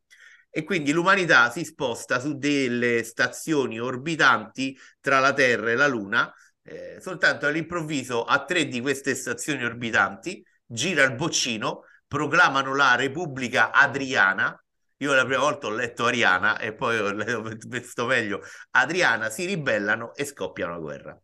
e 0.49 0.65
quindi 0.65 0.93
l'umanità 0.93 1.51
si 1.51 1.65
sposta 1.65 2.19
su 2.19 2.37
delle 2.37 3.03
stazioni 3.05 3.79
orbitanti 3.79 4.77
tra 5.01 5.21
la 5.21 5.33
Terra 5.33 5.71
e 5.71 5.75
la 5.77 5.87
Luna, 5.87 6.33
eh, 6.63 6.99
soltanto 7.01 7.47
all'improvviso 7.47 8.25
a 8.25 8.45
tre 8.45 8.67
di 8.67 8.81
queste 8.81 9.15
stazioni 9.15 9.65
orbitanti 9.65 10.45
gira 10.67 11.05
il 11.05 11.15
boccino, 11.15 11.85
proclamano 12.07 12.75
la 12.75 12.97
Repubblica 12.97 13.71
Adriana, 13.71 14.61
io 15.03 15.15
la 15.15 15.25
prima 15.25 15.41
volta 15.41 15.67
ho 15.67 15.71
letto 15.71 16.05
Ariana 16.05 16.59
e 16.59 16.75
poi 16.75 16.99
ho 16.99 17.43
visto 17.69 18.07
meglio 18.07 18.43
Adriana, 18.73 19.31
si 19.31 19.47
ribellano 19.47 20.15
e 20.15 20.25
scoppia 20.25 20.67
una 20.67 20.79
guerra. 20.79 21.19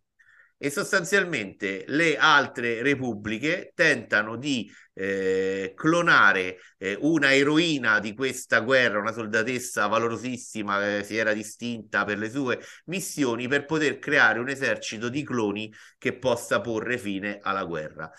E 0.58 0.70
sostanzialmente 0.70 1.84
le 1.88 2.16
altre 2.16 2.80
repubbliche 2.82 3.72
tentano 3.74 4.36
di 4.36 4.72
eh, 4.94 5.74
clonare 5.76 6.56
eh, 6.78 6.96
una 7.00 7.34
eroina 7.34 7.98
di 7.98 8.14
questa 8.14 8.60
guerra, 8.60 8.98
una 8.98 9.12
soldatessa 9.12 9.86
valorosissima, 9.86 10.96
eh, 10.96 11.04
si 11.04 11.18
era 11.18 11.34
distinta 11.34 12.04
per 12.04 12.16
le 12.16 12.30
sue 12.30 12.58
missioni, 12.86 13.48
per 13.48 13.66
poter 13.66 13.98
creare 13.98 14.38
un 14.38 14.48
esercito 14.48 15.10
di 15.10 15.22
cloni 15.22 15.70
che 15.98 16.16
possa 16.16 16.62
porre 16.62 16.96
fine 16.96 17.38
alla 17.42 17.64
guerra. 17.64 18.10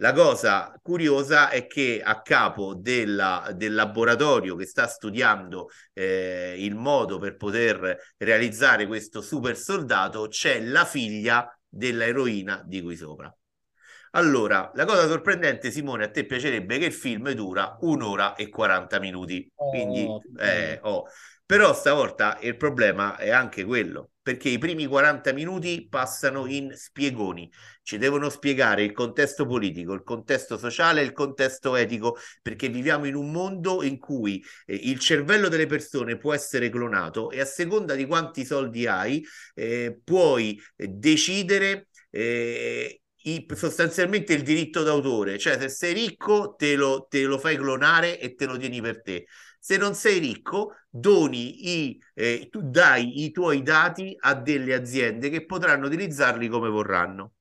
La 0.00 0.14
cosa 0.14 0.72
curiosa 0.82 1.50
è 1.50 1.66
che 1.66 2.00
a 2.02 2.22
capo 2.22 2.74
della, 2.74 3.52
del 3.54 3.74
laboratorio 3.74 4.56
che 4.56 4.64
sta 4.64 4.86
studiando 4.86 5.68
eh, 5.92 6.54
il 6.56 6.74
modo 6.74 7.18
per 7.18 7.36
poter 7.36 8.14
realizzare 8.16 8.86
questo 8.86 9.20
super 9.20 9.58
soldato 9.58 10.28
c'è 10.28 10.58
la 10.62 10.86
figlia 10.86 11.54
dell'eroina 11.68 12.62
di 12.66 12.80
qui 12.80 12.96
sopra. 12.96 13.34
Allora, 14.12 14.70
la 14.74 14.86
cosa 14.86 15.06
sorprendente, 15.06 15.70
Simone, 15.70 16.04
a 16.04 16.10
te 16.10 16.24
piacerebbe 16.24 16.78
che 16.78 16.86
il 16.86 16.92
film 16.94 17.30
dura 17.32 17.76
un'ora 17.80 18.34
e 18.36 18.48
40 18.48 18.98
minuti. 19.00 19.52
Quindi, 19.54 20.04
Oh, 20.06 20.22
eh, 20.38 20.80
oh. 20.82 21.04
Però 21.50 21.74
stavolta 21.74 22.38
il 22.42 22.56
problema 22.56 23.16
è 23.16 23.30
anche 23.30 23.64
quello, 23.64 24.12
perché 24.22 24.48
i 24.48 24.58
primi 24.58 24.86
40 24.86 25.32
minuti 25.32 25.84
passano 25.90 26.46
in 26.46 26.70
spiegoni. 26.76 27.50
Ci 27.82 27.98
devono 27.98 28.28
spiegare 28.30 28.84
il 28.84 28.92
contesto 28.92 29.46
politico, 29.46 29.92
il 29.92 30.04
contesto 30.04 30.56
sociale, 30.56 31.02
il 31.02 31.10
contesto 31.12 31.74
etico, 31.74 32.16
perché 32.40 32.68
viviamo 32.68 33.06
in 33.06 33.16
un 33.16 33.32
mondo 33.32 33.82
in 33.82 33.98
cui 33.98 34.40
eh, 34.66 34.76
il 34.76 35.00
cervello 35.00 35.48
delle 35.48 35.66
persone 35.66 36.16
può 36.18 36.32
essere 36.32 36.68
clonato 36.70 37.30
e 37.32 37.40
a 37.40 37.44
seconda 37.44 37.96
di 37.96 38.06
quanti 38.06 38.44
soldi 38.44 38.86
hai, 38.86 39.20
eh, 39.54 39.98
puoi 40.04 40.56
eh, 40.76 40.86
decidere 40.86 41.88
eh, 42.10 43.00
i- 43.22 43.46
sostanzialmente 43.56 44.34
il 44.34 44.42
diritto 44.44 44.84
d'autore, 44.84 45.36
cioè 45.36 45.58
se 45.58 45.68
sei 45.68 45.94
ricco 45.94 46.54
te 46.56 46.76
lo, 46.76 47.06
te 47.10 47.24
lo 47.24 47.38
fai 47.38 47.56
clonare 47.56 48.20
e 48.20 48.34
te 48.36 48.46
lo 48.46 48.56
tieni 48.56 48.80
per 48.80 49.02
te. 49.02 49.26
Se 49.60 49.76
non 49.76 49.94
sei 49.94 50.18
ricco, 50.18 50.74
doni 50.88 51.88
i, 51.88 52.02
eh, 52.14 52.48
tu 52.50 52.62
dai 52.62 53.24
i 53.24 53.30
tuoi 53.30 53.62
dati 53.62 54.16
a 54.18 54.34
delle 54.34 54.74
aziende 54.74 55.28
che 55.28 55.44
potranno 55.44 55.86
utilizzarli 55.86 56.48
come 56.48 56.68
vorranno. 56.68 57.34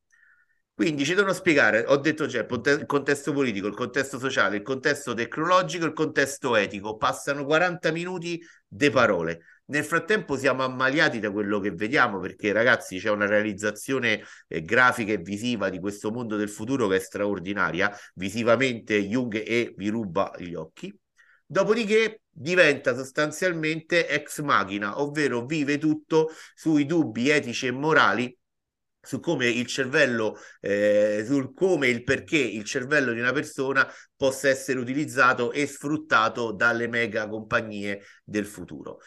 Quindi 0.74 1.04
ci 1.04 1.14
devono 1.14 1.34
spiegare, 1.34 1.84
ho 1.86 1.98
detto 1.98 2.24
il 2.24 2.46
ponte- 2.46 2.72
il 2.72 2.86
contesto 2.86 3.34
politico, 3.34 3.68
il 3.68 3.76
contesto 3.76 4.18
sociale, 4.18 4.56
il 4.58 4.62
contesto 4.62 5.14
tecnologico, 5.14 5.86
il 5.86 5.92
contesto 5.94 6.56
etico. 6.56 6.96
Passano 6.96 7.44
40 7.44 7.92
minuti 7.92 8.42
di 8.66 8.90
parole. 8.90 9.42
Nel 9.66 9.84
frattempo 9.84 10.38
siamo 10.38 10.64
ammaliati 10.64 11.20
da 11.20 11.32
quello 11.32 11.60
che 11.60 11.72
vediamo 11.72 12.20
perché 12.20 12.54
ragazzi 12.54 12.98
c'è 12.98 13.10
una 13.10 13.26
realizzazione 13.26 14.24
eh, 14.48 14.62
grafica 14.62 15.12
e 15.12 15.18
visiva 15.18 15.70
di 15.70 15.80
questo 15.80 16.12
mondo 16.12 16.38
del 16.38 16.50
futuro 16.50 16.88
che 16.88 16.96
è 16.96 17.00
straordinaria. 17.00 17.92
Visivamente 18.16 19.02
Jung 19.06 19.36
e 19.36 19.74
vi 19.76 19.90
ruba 19.90 20.32
gli 20.38 20.54
occhi. 20.54 20.98
Dopodiché 21.52 22.22
diventa 22.30 22.94
sostanzialmente 22.96 24.08
ex 24.08 24.40
machina, 24.42 25.02
ovvero 25.02 25.48
vive 25.48 25.80
tutto 25.80 26.30
sui 26.54 26.86
dubbi 26.86 27.30
etici 27.30 27.66
e 27.66 27.72
morali 27.72 28.38
su 29.02 29.20
come 29.20 29.48
il 29.48 29.66
cervello, 29.66 30.38
eh, 30.62 31.24
sul 31.26 31.56
come 31.56 31.88
e 31.88 31.90
il 31.90 32.04
perché 32.04 32.38
il 32.38 32.64
cervello 32.66 33.14
di 33.14 33.20
una 33.20 33.32
persona 33.32 33.92
possa 34.16 34.48
essere 34.48 34.78
utilizzato 34.78 35.52
e 35.52 35.66
sfruttato 35.66 36.52
dalle 36.52 36.88
mega 36.88 37.28
compagnie 37.28 38.04
del 38.24 38.46
futuro. 38.46 39.00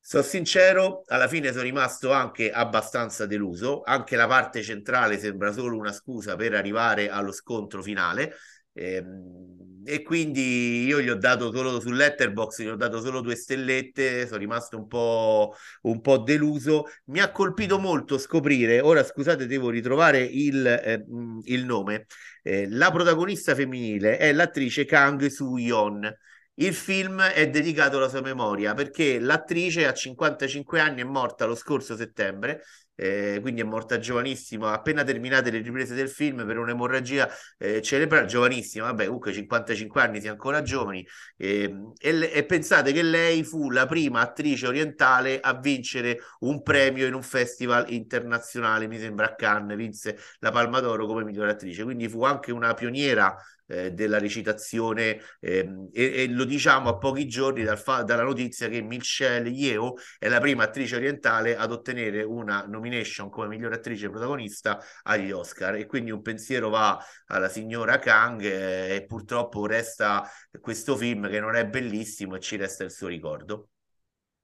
Sono 0.00 0.24
sincero, 0.24 1.04
alla 1.06 1.28
fine 1.28 1.52
sono 1.52 1.62
rimasto 1.62 2.10
anche 2.10 2.50
abbastanza 2.50 3.26
deluso, 3.26 3.82
anche 3.84 4.16
la 4.16 4.26
parte 4.26 4.60
centrale 4.64 5.20
sembra 5.20 5.52
solo 5.52 5.76
una 5.78 5.92
scusa 5.92 6.34
per 6.34 6.52
arrivare 6.52 7.08
allo 7.10 7.30
scontro 7.30 7.80
finale. 7.80 8.34
Ehm, 8.74 9.42
E, 9.86 10.00
quindi 10.02 10.84
io 10.86 10.98
gli 11.02 11.10
ho 11.10 11.14
dato 11.16 11.52
solo 11.52 11.78
su 11.78 11.90
Letterboxd, 11.90 12.62
gli 12.62 12.68
ho 12.68 12.74
dato 12.76 13.02
solo 13.02 13.20
due 13.20 13.34
stellette, 13.36 14.26
sono 14.26 14.38
rimasto 14.38 14.78
un 14.78 14.86
po', 14.86 15.54
un 15.82 16.00
po' 16.00 16.16
deluso. 16.18 16.84
Mi 17.06 17.20
ha 17.20 17.30
colpito 17.30 17.78
molto 17.78 18.16
scoprire, 18.16 18.80
ora 18.80 19.04
scusate, 19.04 19.46
devo 19.46 19.68
ritrovare 19.68 20.20
il, 20.22 20.66
eh, 20.66 21.04
mh, 21.06 21.40
il 21.44 21.64
nome. 21.66 22.06
Eh, 22.42 22.66
la 22.70 22.90
protagonista 22.90 23.54
femminile 23.54 24.16
è 24.16 24.32
l'attrice 24.32 24.86
Kang 24.86 25.26
Soo-yeon. 25.26 26.10
Il 26.56 26.72
film 26.74 27.20
è 27.20 27.50
dedicato 27.50 27.96
alla 27.96 28.08
sua 28.08 28.20
memoria 28.20 28.74
perché 28.74 29.18
l'attrice 29.18 29.86
a 29.86 29.92
55 29.92 30.78
anni 30.80 31.00
è 31.00 31.04
morta 31.04 31.46
lo 31.46 31.56
scorso 31.56 31.96
settembre, 31.96 32.62
eh, 32.94 33.38
quindi 33.40 33.60
è 33.60 33.64
morta 33.64 33.98
giovanissima, 33.98 34.72
appena 34.72 35.02
terminate 35.04 35.50
le 35.50 35.58
riprese 35.58 35.94
del 35.94 36.08
film 36.08 36.46
per 36.46 36.58
un'emorragia 36.58 37.28
eh, 37.58 37.82
cerebrale, 37.82 38.26
giovanissima, 38.26 38.86
vabbè, 38.86 39.06
comunque 39.06 39.32
55 39.32 40.00
anni, 40.00 40.20
si 40.20 40.26
è 40.26 40.30
ancora 40.30 40.62
giovani, 40.62 41.06
eh, 41.36 41.74
e, 41.98 42.30
e 42.32 42.44
pensate 42.44 42.92
che 42.92 43.02
lei 43.02 43.44
fu 43.44 43.70
la 43.70 43.86
prima 43.86 44.20
attrice 44.20 44.66
orientale 44.66 45.40
a 45.40 45.58
vincere 45.58 46.18
un 46.40 46.62
premio 46.62 47.06
in 47.06 47.14
un 47.14 47.22
festival 47.22 47.90
internazionale, 47.92 48.86
mi 48.86 48.98
sembra 48.98 49.26
a 49.26 49.34
Cannes, 49.34 49.76
vinse 49.76 50.18
la 50.38 50.50
Palma 50.50 50.80
d'Oro 50.80 51.06
come 51.06 51.24
miglior 51.24 51.48
attrice, 51.48 51.82
quindi 51.84 52.08
fu 52.08 52.24
anche 52.24 52.52
una 52.52 52.74
pioniera 52.74 53.36
eh, 53.66 53.92
della 53.92 54.18
recitazione 54.18 55.20
ehm, 55.40 55.88
e, 55.92 56.22
e 56.22 56.28
lo 56.28 56.44
diciamo 56.44 56.88
a 56.88 56.98
pochi 56.98 57.26
giorni 57.26 57.62
dal 57.62 57.78
fa- 57.78 58.02
dalla 58.02 58.22
notizia 58.22 58.68
che 58.68 58.82
Michelle 58.82 59.48
Yeoh 59.48 59.94
è 60.18 60.28
la 60.28 60.40
prima 60.40 60.64
attrice 60.64 60.96
orientale 60.96 61.56
ad 61.56 61.72
ottenere 61.72 62.22
una 62.22 62.64
nomination 62.66 63.30
come 63.30 63.48
miglior 63.48 63.72
attrice 63.72 64.10
protagonista 64.10 64.80
agli 65.02 65.30
Oscar 65.30 65.74
e 65.76 65.86
quindi 65.86 66.10
un 66.10 66.22
pensiero 66.22 66.68
va 66.68 66.98
alla 67.26 67.48
signora 67.48 67.98
Kang 67.98 68.42
eh, 68.42 68.96
e 68.96 69.04
purtroppo 69.06 69.66
resta 69.66 70.28
questo 70.60 70.96
film 70.96 71.28
che 71.28 71.40
non 71.40 71.54
è 71.54 71.66
bellissimo 71.66 72.36
e 72.36 72.40
ci 72.40 72.56
resta 72.56 72.84
il 72.84 72.90
suo 72.90 73.08
ricordo. 73.08 73.68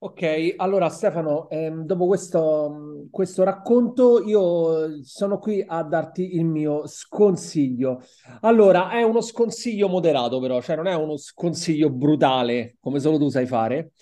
Ok, 0.02 0.54
allora 0.56 0.88
Stefano, 0.88 1.46
ehm, 1.50 1.84
dopo 1.84 2.06
questo, 2.06 3.06
questo 3.10 3.42
racconto 3.44 4.24
io 4.24 5.02
sono 5.04 5.38
qui 5.38 5.62
a 5.66 5.82
darti 5.82 6.36
il 6.36 6.46
mio 6.46 6.86
sconsiglio. 6.86 8.00
Allora, 8.40 8.90
è 8.92 9.02
uno 9.02 9.20
sconsiglio 9.20 9.88
moderato 9.88 10.40
però, 10.40 10.62
cioè 10.62 10.76
non 10.76 10.86
è 10.86 10.94
uno 10.94 11.18
sconsiglio 11.18 11.90
brutale 11.90 12.76
come 12.80 12.98
solo 12.98 13.18
tu 13.18 13.28
sai 13.28 13.44
fare. 13.44 13.92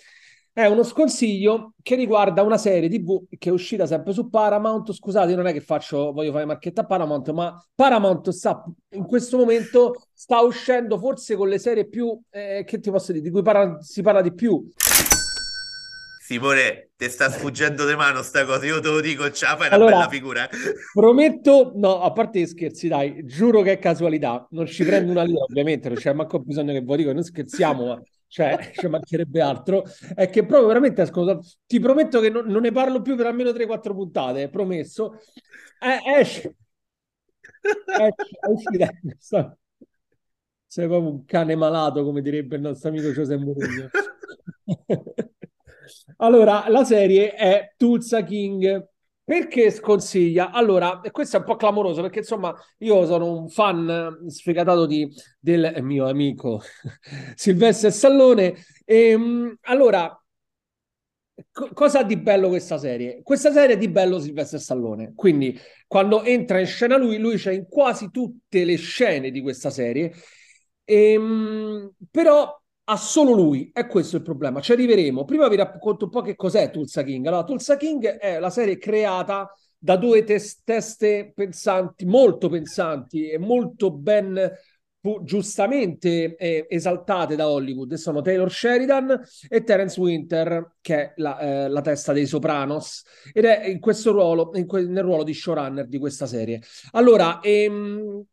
È 0.53 0.65
uno 0.67 0.83
sconsiglio 0.83 1.73
che 1.81 1.95
riguarda 1.95 2.43
una 2.43 2.57
serie 2.57 2.87
TV 2.89 3.25
che 3.37 3.49
è 3.49 3.51
uscita 3.51 3.85
sempre 3.85 4.13
su 4.13 4.29
Paramount. 4.29 4.93
Scusate, 4.93 5.35
non 5.35 5.47
è 5.47 5.53
che 5.53 5.61
faccio, 5.61 6.13
voglio 6.13 6.31
fare 6.31 6.45
marchetta 6.45 6.81
a 6.81 6.85
Paramount, 6.85 7.29
ma 7.31 7.61
Paramount 7.75 8.29
sta 8.29 8.63
in 8.91 9.05
questo 9.05 9.37
momento 9.37 9.95
sta 10.13 10.39
uscendo 10.39 10.97
forse 10.97 11.35
con 11.35 11.49
le 11.49 11.59
serie 11.59 11.87
più, 11.89 12.17
eh, 12.29 12.63
che 12.65 12.79
ti 12.79 12.89
posso 12.89 13.11
dire, 13.11 13.23
di 13.23 13.29
cui 13.31 13.41
parla- 13.41 13.81
si 13.81 14.01
parla 14.01 14.21
di 14.21 14.33
più. 14.33 14.65
Simone, 16.29 16.91
ti 16.95 17.09
sta 17.09 17.27
sfuggendo 17.31 17.87
di 17.87 17.95
mano 17.95 18.21
sta 18.21 18.45
cosa, 18.45 18.63
io 18.63 18.79
te 18.79 18.87
lo 18.87 19.01
dico, 19.01 19.31
ciao, 19.31 19.57
fai 19.57 19.65
una 19.65 19.77
Allora, 19.77 19.91
bella 19.95 20.09
figura. 20.09 20.47
eh. 20.47 20.73
Prometto, 20.93 21.71
no, 21.73 22.01
a 22.01 22.11
parte 22.11 22.39
gli 22.39 22.45
scherzi, 22.45 22.87
dai, 22.87 23.25
giuro 23.25 23.63
che 23.63 23.71
è 23.71 23.79
casualità. 23.79 24.45
Non 24.51 24.67
ci 24.67 24.83
prendo 24.85 25.09
una 25.09 25.23
lira, 25.23 25.39
ovviamente, 25.41 25.87
non 25.87 25.97
c'è 25.97 26.13
manco 26.13 26.37
bisogno 26.37 26.71
che 26.71 26.83
voi 26.83 26.97
dico, 26.97 27.13
non 27.13 27.23
scherziamo, 27.23 27.83
ma 27.87 28.01
cioè, 28.27 28.59
ci 28.77 28.85
mancherebbe 28.87 29.41
altro. 29.41 29.83
È 30.13 30.29
che 30.29 30.45
proprio 30.45 30.67
veramente, 30.67 31.01
ascolta, 31.01 31.39
ti 31.65 31.79
prometto 31.79 32.19
che 32.19 32.29
non, 32.29 32.45
non 32.45 32.61
ne 32.61 32.71
parlo 32.71 33.01
più 33.01 33.15
per 33.15 33.25
almeno 33.25 33.51
3-4 33.51 33.95
puntate, 33.95 34.49
promesso. 34.49 35.13
Eh, 35.79 36.19
esce, 36.19 36.55
esce, 38.53 38.99
questa- 39.01 39.57
Sei 40.67 40.85
proprio 40.85 41.09
un 41.09 41.25
cane 41.25 41.55
malato, 41.55 42.03
come 42.03 42.21
direbbe 42.21 42.57
il 42.57 42.61
nostro 42.61 42.89
amico 42.89 43.11
Giuseppe 43.11 43.43
Mourinho. 43.43 43.89
Allora, 46.17 46.65
la 46.69 46.83
serie 46.83 47.33
è 47.33 47.73
Tulsa 47.77 48.23
King. 48.23 48.87
Perché 49.23 49.69
sconsiglia? 49.69 50.49
Allora, 50.51 51.01
e 51.01 51.11
questo 51.11 51.37
è 51.37 51.39
un 51.39 51.45
po' 51.45 51.55
clamoroso 51.55 52.01
perché 52.01 52.19
insomma 52.19 52.51
io 52.79 53.05
sono 53.05 53.31
un 53.37 53.47
fan 53.49 54.23
sfegatato 54.27 54.87
di, 54.87 55.07
del 55.39 55.77
mio 55.83 56.07
amico 56.09 56.61
Silvestre 57.35 57.91
Stallone. 57.91 58.55
E, 58.85 59.15
mh, 59.15 59.57
allora, 59.63 60.19
co- 61.51 61.69
cosa 61.73 61.99
ha 61.99 62.03
di 62.03 62.17
bello 62.17 62.49
questa 62.49 62.77
serie? 62.77 63.21
Questa 63.23 63.51
serie 63.51 63.75
è 63.75 63.77
di 63.77 63.89
bello 63.89 64.19
Silvestre 64.19 64.59
Stallone. 64.59 65.13
Quindi, 65.15 65.57
quando 65.87 66.23
entra 66.23 66.59
in 66.59 66.65
scena 66.65 66.97
lui, 66.97 67.17
lui 67.17 67.37
c'è 67.37 67.51
in 67.51 67.67
quasi 67.67 68.09
tutte 68.11 68.63
le 68.65 68.75
scene 68.77 69.31
di 69.31 69.41
questa 69.41 69.69
serie. 69.69 70.13
Ehm, 70.85 71.91
però 72.09 72.58
ha 72.91 72.97
solo 72.97 73.33
lui, 73.33 73.69
è 73.71 73.85
questo 73.85 74.15
il 74.15 74.23
problema. 74.23 74.61
Ci 74.61 74.71
arriveremo. 74.71 75.23
Prima 75.23 75.47
vi 75.47 75.55
racconto 75.55 76.05
un 76.05 76.11
po' 76.11 76.21
che 76.21 76.35
cos'è 76.35 76.71
Tulsa 76.71 77.03
King. 77.03 77.27
Allora, 77.27 77.43
Tulsa 77.43 77.77
King 77.77 78.03
è 78.17 78.39
la 78.39 78.49
serie 78.49 78.79
creata 78.79 79.53
da 79.77 79.95
due 79.95 80.23
tes- 80.23 80.63
teste 80.63 81.31
pensanti, 81.35 82.05
molto 82.05 82.49
pensanti 82.49 83.29
e 83.29 83.37
molto 83.37 83.91
ben 83.91 84.51
giustamente 85.21 86.35
eh, 86.35 86.65
esaltate 86.67 87.35
da 87.35 87.47
Hollywood. 87.47 87.93
Sono 87.93 88.21
Taylor 88.21 88.51
Sheridan 88.51 89.21
e 89.47 89.63
Terence 89.63 89.99
Winter, 89.99 90.77
che 90.81 90.95
è 90.95 91.13
la, 91.17 91.39
eh, 91.39 91.69
la 91.69 91.81
testa 91.81 92.11
dei 92.11 92.25
Sopranos, 92.25 93.03
ed 93.31 93.45
è 93.45 93.67
in 93.67 93.79
questo 93.79 94.11
ruolo, 94.11 94.49
in 94.55 94.65
que- 94.65 94.87
nel 94.87 95.03
ruolo 95.03 95.23
di 95.23 95.33
showrunner 95.33 95.87
di 95.87 95.99
questa 95.99 96.25
serie. 96.25 96.59
Allora, 96.93 97.39
ehm, 97.39 98.23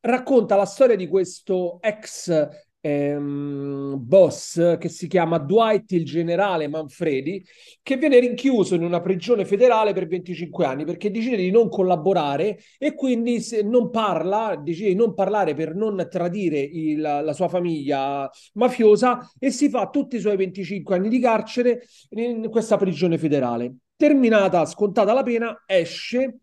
racconta 0.00 0.56
la 0.56 0.64
storia 0.64 0.96
di 0.96 1.06
questo 1.08 1.78
ex 1.82 2.66
ehm, 2.80 3.96
boss 3.98 4.76
che 4.78 4.88
si 4.88 5.06
chiama 5.06 5.38
Dwight 5.38 5.92
il 5.92 6.04
generale 6.04 6.68
Manfredi, 6.68 7.44
che 7.82 7.96
viene 7.96 8.18
rinchiuso 8.18 8.74
in 8.74 8.82
una 8.82 9.00
prigione 9.00 9.44
federale 9.44 9.92
per 9.92 10.06
25 10.06 10.64
anni 10.64 10.84
perché 10.84 11.10
decide 11.10 11.36
di 11.36 11.50
non 11.50 11.68
collaborare 11.68 12.58
e 12.78 12.94
quindi 12.94 13.40
se 13.40 13.62
non 13.62 13.90
parla, 13.90 14.56
decide 14.62 14.88
di 14.90 14.94
non 14.94 15.14
parlare 15.14 15.54
per 15.54 15.74
non 15.74 16.06
tradire 16.10 16.60
il- 16.60 17.00
la 17.00 17.32
sua 17.32 17.48
famiglia 17.48 18.28
mafiosa 18.54 19.28
e 19.38 19.50
si 19.50 19.68
fa 19.68 19.88
tutti 19.88 20.16
i 20.16 20.20
suoi 20.20 20.36
25 20.36 20.96
anni 20.96 21.08
di 21.08 21.18
carcere 21.20 21.82
in 22.10 22.48
questa 22.50 22.76
prigione 22.76 23.18
federale. 23.18 23.76
Terminata, 23.96 24.64
scontata 24.64 25.12
la 25.12 25.22
pena, 25.22 25.64
esce 25.66 26.38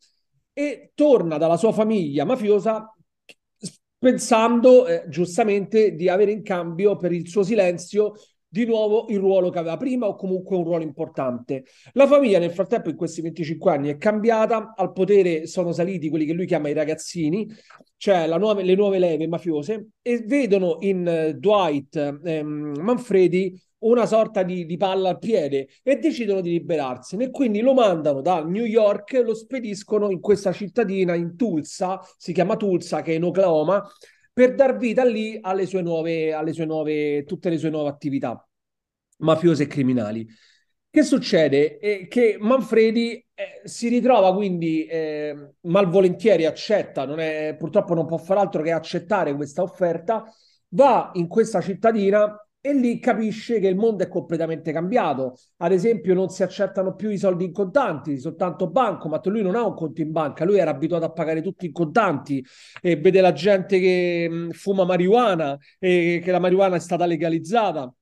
e 0.54 0.92
torna 0.96 1.38
dalla 1.38 1.58
sua 1.58 1.72
famiglia 1.74 2.24
mafiosa 2.26 2.95
pensando 3.98 4.86
eh, 4.86 5.06
giustamente 5.08 5.96
di 5.96 6.10
avere 6.10 6.32
in 6.32 6.44
cambio 6.44 6.96
per 6.96 7.12
il 7.12 7.28
suo 7.28 7.44
silenzio 7.44 8.14
di 8.56 8.64
nuovo 8.64 9.08
il 9.10 9.20
ruolo 9.20 9.50
che 9.50 9.60
aveva 9.60 9.76
prima 9.76 10.08
o 10.08 10.16
comunque 10.16 10.56
un 10.56 10.64
ruolo 10.64 10.84
importante. 10.84 11.66
La 11.92 12.08
famiglia 12.08 12.40
nel 12.40 12.54
frattempo 12.54 12.90
in 12.90 12.96
questi 12.96 13.20
25 13.20 13.72
anni 13.72 13.90
è 13.90 13.98
cambiata, 13.98 14.74
al 14.78 14.94
potere 14.94 15.46
sono 15.46 15.74
saliti 15.74 16.08
quelli 16.08 16.26
che 16.26 16.32
lui 16.32 16.46
chiama 16.46 16.70
i 16.70 16.74
ragazzini, 16.74 17.46
cioè 17.98 18.26
nuove, 18.38 18.64
le 18.64 18.76
nuove 18.76 18.98
leve 18.98 19.28
mafiose, 19.28 19.88
e 20.02 20.20
vedono 20.26 20.78
in 20.80 21.34
uh, 21.34 21.38
Dwight 21.38 22.20
ehm, 22.24 22.78
Manfredi 22.80 23.62
una 23.86 24.06
sorta 24.06 24.44
di, 24.44 24.66
di, 24.66 24.78
palla 24.78 25.10
al 25.10 25.20
piede 25.20 25.68
e 25.84 25.98
decidono 25.98 26.42
di 26.42 26.52
liberarsene. 26.52 27.30
Quindi 27.30 27.62
lo 27.62 27.74
mandano 27.74 28.22
da 28.22 28.44
New 28.44 28.66
York, 28.66 29.22
lo 29.24 29.34
spediscono 29.34 30.10
in 30.10 30.20
questa 30.20 30.52
cittadina 30.52 31.16
in 31.16 31.36
Tulsa, 31.36 32.00
si 32.18 32.34
chiama 32.34 32.56
Tulsa, 32.56 33.02
che 33.02 33.14
è 33.14 33.16
in 33.16 33.24
Oklahoma, 33.24 33.84
per 34.34 34.56
dar 34.56 34.78
vita 34.78 35.04
lì 35.06 35.38
alle 35.42 35.66
sue 35.66 35.82
nuove, 35.82 36.34
alle 36.34 36.54
sue 36.54 36.66
nuove, 36.66 37.24
tutte 37.24 37.50
le 37.50 37.58
sue 37.58 37.70
nuove 37.70 37.90
attività 37.90 38.46
mafiose 39.18 39.64
e 39.64 39.68
criminali. 39.68 40.28
Che 40.90 41.04
succede? 41.04 41.78
Eh, 41.78 42.08
che 42.08 42.38
Manfredi 42.40 43.14
eh, 43.34 43.62
si 43.66 43.90
ritrova 43.90 44.34
quindi 44.34 44.86
eh, 44.86 45.56
malvolentieri, 45.62 46.46
accetta, 46.46 47.06
non 47.06 47.20
è, 47.20 47.56
purtroppo 47.58 47.94
non 47.94 48.06
può 48.06 48.18
fare 48.18 48.40
altro 48.40 48.62
che 48.62 48.72
accettare 48.72 49.36
questa 49.36 49.62
offerta, 49.62 50.24
va 50.70 51.12
in 51.16 51.28
questa 51.28 51.60
cittadina 51.62 52.34
e 52.68 52.74
lì 52.74 53.00
capisce 53.00 53.60
che 53.60 53.68
il 53.68 53.76
mondo 53.76 54.04
è 54.04 54.08
completamente 54.08 54.72
cambiato. 54.72 55.36
Ad 55.58 55.72
esempio, 55.72 56.16
non 56.16 56.30
si 56.30 56.42
accettano 56.42 56.96
più 56.96 57.12
i 57.12 57.18
soldi 57.20 57.46
in 57.46 57.52
contanti, 57.52 58.18
soltanto 58.18 58.72
banco, 58.72 59.08
ma 59.08 59.22
lui 59.26 59.44
non 59.44 59.54
ha 59.54 59.64
un 59.64 59.76
conto 59.76 60.02
in 60.02 60.12
banca, 60.12 60.46
lui 60.46 60.58
era 60.58 60.72
abituato 60.72 61.06
a 61.06 61.12
pagare 61.12 61.44
tutti 61.44 61.68
in 61.68 61.72
contanti 61.72 62.44
e 62.82 62.96
vede 62.96 63.22
la 63.22 63.34
gente 63.34 63.80
che 63.80 64.28
mh, 64.28 64.50
fuma 64.54 64.84
marijuana 64.84 65.56
e 65.78 66.20
che 66.24 66.32
la 66.32 66.40
marijuana 66.40 66.76
è 66.78 66.80
stata 66.80 67.06
legalizzata 67.06 67.94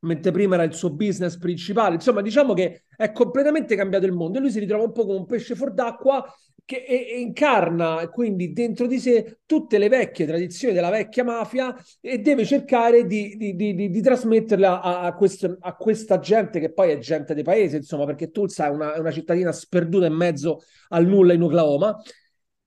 mentre 0.00 0.30
prima 0.30 0.54
era 0.54 0.64
il 0.64 0.74
suo 0.74 0.90
business 0.90 1.36
principale. 1.38 1.94
Insomma, 1.94 2.22
diciamo 2.22 2.54
che 2.54 2.84
è 2.96 3.12
completamente 3.12 3.76
cambiato 3.76 4.06
il 4.06 4.12
mondo 4.12 4.38
e 4.38 4.40
lui 4.40 4.50
si 4.50 4.58
ritrova 4.58 4.84
un 4.84 4.92
po' 4.92 5.06
come 5.06 5.18
un 5.18 5.26
pesce 5.26 5.54
fuor 5.54 5.72
d'acqua 5.72 6.24
che 6.68 6.76
incarna 7.16 8.06
quindi 8.10 8.52
dentro 8.52 8.86
di 8.86 8.98
sé 8.98 9.38
tutte 9.46 9.78
le 9.78 9.88
vecchie 9.88 10.26
tradizioni 10.26 10.74
della 10.74 10.90
vecchia 10.90 11.24
mafia 11.24 11.74
e 11.98 12.18
deve 12.18 12.44
cercare 12.44 13.06
di, 13.06 13.36
di, 13.38 13.56
di, 13.56 13.88
di 13.88 14.00
trasmetterla 14.02 14.82
a, 14.82 15.00
a, 15.00 15.14
questo, 15.14 15.56
a, 15.60 15.74
questa 15.74 16.18
gente 16.18 16.60
che 16.60 16.70
poi 16.70 16.90
è 16.90 16.98
gente 16.98 17.32
dei 17.32 17.42
paesi, 17.42 17.76
insomma, 17.76 18.04
perché 18.04 18.30
Tulsa 18.30 18.66
è 18.66 18.68
una, 18.68 18.92
è 18.92 18.98
una 18.98 19.10
cittadina 19.10 19.50
sperduta 19.50 20.04
in 20.04 20.12
mezzo 20.12 20.60
al 20.88 21.06
nulla 21.06 21.32
in 21.32 21.42
Oklahoma 21.42 21.98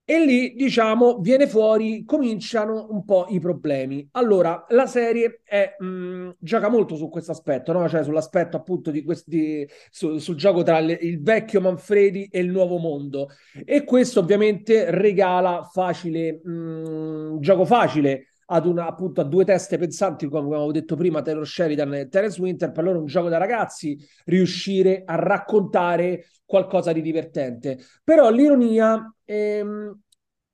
e 0.03 0.25
lì, 0.25 0.53
diciamo, 0.55 1.19
viene 1.19 1.47
fuori, 1.47 2.03
cominciano 2.05 2.87
un 2.89 3.05
po' 3.05 3.27
i 3.29 3.39
problemi. 3.39 4.07
Allora, 4.11 4.65
la 4.69 4.85
serie 4.85 5.41
è, 5.43 5.75
mh, 5.79 5.85
mm, 5.85 6.29
gioca 6.39 6.69
molto 6.69 6.95
su 6.95 7.07
questo 7.07 7.31
aspetto, 7.31 7.71
no? 7.71 7.87
Cioè 7.87 8.03
sull'aspetto 8.03 8.57
appunto 8.57 8.91
di 8.91 9.03
questi, 9.03 9.65
su, 9.89 10.17
sul 10.17 10.35
gioco 10.35 10.63
tra 10.63 10.79
le, 10.79 10.97
il 11.01 11.21
vecchio 11.21 11.61
Manfredi 11.61 12.27
e 12.31 12.39
il 12.39 12.49
nuovo 12.49 12.77
mondo. 12.77 13.29
E 13.63 13.83
questo 13.83 14.19
ovviamente 14.19 14.91
regala 14.91 15.63
facile, 15.71 16.41
mh, 16.43 16.51
mm, 16.51 17.39
gioco 17.39 17.63
facile 17.65 18.30
ad 18.53 18.65
una, 18.65 18.85
appunto 18.85 19.21
a 19.21 19.23
due 19.23 19.45
teste 19.45 19.77
pensanti, 19.77 20.27
come 20.27 20.47
avevo 20.47 20.71
detto 20.73 20.95
prima, 20.95 21.21
Taylor 21.21 21.47
Sheridan 21.47 21.93
e 21.93 22.09
Terence 22.09 22.39
Winter, 22.41 22.71
per 22.71 22.83
loro 22.83 22.97
è 22.97 22.99
un 22.99 23.05
gioco 23.05 23.29
da 23.29 23.37
ragazzi, 23.37 23.97
riuscire 24.25 25.03
a 25.05 25.15
raccontare 25.15 26.25
qualcosa 26.45 26.91
di 26.91 27.01
divertente. 27.01 27.79
Però 28.03 28.29
l'ironia 28.29 29.13
ehm, 29.23 29.99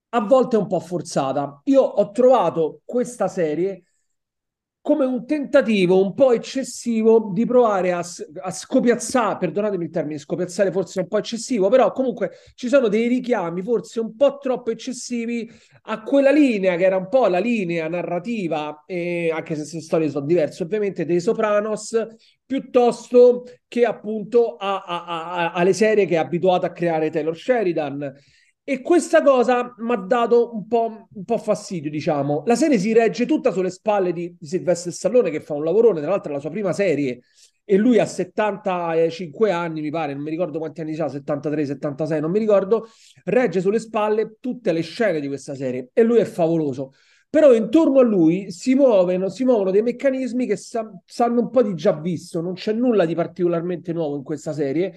a 0.09 0.21
volte 0.21 0.57
è 0.57 0.59
un 0.59 0.67
po' 0.67 0.79
forzata. 0.79 1.61
Io 1.65 1.81
ho 1.81 2.11
trovato 2.11 2.81
questa 2.85 3.27
serie 3.27 3.86
come 4.87 5.03
un 5.03 5.25
tentativo 5.25 6.01
un 6.01 6.13
po' 6.13 6.31
eccessivo 6.31 7.31
di 7.33 7.45
provare 7.45 7.91
a, 7.91 7.99
a 7.99 8.51
scopiazzare, 8.51 9.37
perdonatemi 9.37 9.83
il 9.83 9.89
termine, 9.89 10.17
scopiazzare 10.17 10.71
forse 10.71 11.01
è 11.01 11.03
un 11.03 11.09
po' 11.09 11.17
eccessivo, 11.17 11.67
però 11.67 11.91
comunque 11.91 12.31
ci 12.55 12.69
sono 12.69 12.87
dei 12.87 13.09
richiami 13.09 13.61
forse 13.63 13.99
un 13.99 14.15
po' 14.15 14.37
troppo 14.37 14.71
eccessivi 14.71 15.51
a 15.87 16.01
quella 16.03 16.31
linea 16.31 16.77
che 16.77 16.85
era 16.85 16.95
un 16.95 17.09
po' 17.09 17.27
la 17.27 17.39
linea 17.39 17.89
narrativa, 17.89 18.85
eh, 18.85 19.29
anche 19.29 19.55
se 19.55 19.75
le 19.75 19.81
storie 19.81 20.09
sono 20.09 20.25
diverse 20.25 20.63
ovviamente, 20.63 21.03
dei 21.03 21.19
Sopranos, 21.19 22.07
piuttosto 22.45 23.43
che 23.67 23.83
appunto 23.83 24.55
a, 24.55 24.85
a, 24.85 25.51
alle 25.51 25.73
serie 25.73 26.05
che 26.05 26.15
è 26.15 26.19
abituato 26.19 26.65
a 26.65 26.71
creare 26.71 27.09
Taylor 27.09 27.35
Sheridan. 27.35 28.13
E 28.69 28.81
questa 28.81 29.21
cosa 29.21 29.73
mi 29.77 29.93
ha 29.93 29.95
dato 29.95 30.53
un 30.53 30.67
po', 30.67 31.07
un 31.13 31.23
po', 31.23 31.37
fastidio, 31.37 31.89
diciamo. 31.89 32.43
La 32.45 32.55
serie 32.55 32.77
si 32.77 32.91
regge 32.91 33.25
tutta 33.25 33.49
sulle 33.51 33.69
spalle 33.69 34.11
di, 34.11 34.35
di 34.37 34.45
Silvestre 34.45 34.91
Stallone, 34.91 35.29
che 35.29 35.39
fa 35.39 35.53
un 35.53 35.63
lavorone, 35.63 36.01
tra 36.01 36.09
l'altro 36.09 36.31
è 36.31 36.35
la 36.35 36.41
sua 36.41 36.49
prima 36.49 36.73
serie, 36.73 37.21
e 37.63 37.77
lui 37.77 37.97
ha 37.97 38.05
75 38.05 39.51
anni, 39.51 39.79
mi 39.79 39.89
pare, 39.89 40.13
non 40.13 40.21
mi 40.21 40.29
ricordo 40.31 40.59
quanti 40.59 40.81
anni 40.81 40.97
ha, 40.97 41.07
73, 41.07 41.65
76, 41.65 42.19
non 42.19 42.29
mi 42.29 42.39
ricordo, 42.39 42.89
regge 43.23 43.61
sulle 43.61 43.79
spalle 43.79 44.35
tutte 44.41 44.73
le 44.73 44.81
scene 44.81 45.21
di 45.21 45.27
questa 45.27 45.55
serie, 45.55 45.91
e 45.93 46.03
lui 46.03 46.17
è 46.17 46.25
favoloso. 46.25 46.91
Però 47.29 47.53
intorno 47.53 47.99
a 47.99 48.03
lui 48.03 48.51
si, 48.51 48.75
muovono, 48.75 49.29
si 49.29 49.45
muovono 49.45 49.71
dei 49.71 49.81
meccanismi 49.81 50.45
che 50.45 50.57
sa, 50.57 50.91
sanno 51.05 51.39
un 51.39 51.49
po' 51.51 51.63
di 51.63 51.73
già 51.73 51.93
visto, 51.93 52.41
non 52.41 52.55
c'è 52.55 52.73
nulla 52.73 53.05
di 53.05 53.15
particolarmente 53.15 53.93
nuovo 53.93 54.17
in 54.17 54.23
questa 54.23 54.51
serie, 54.51 54.93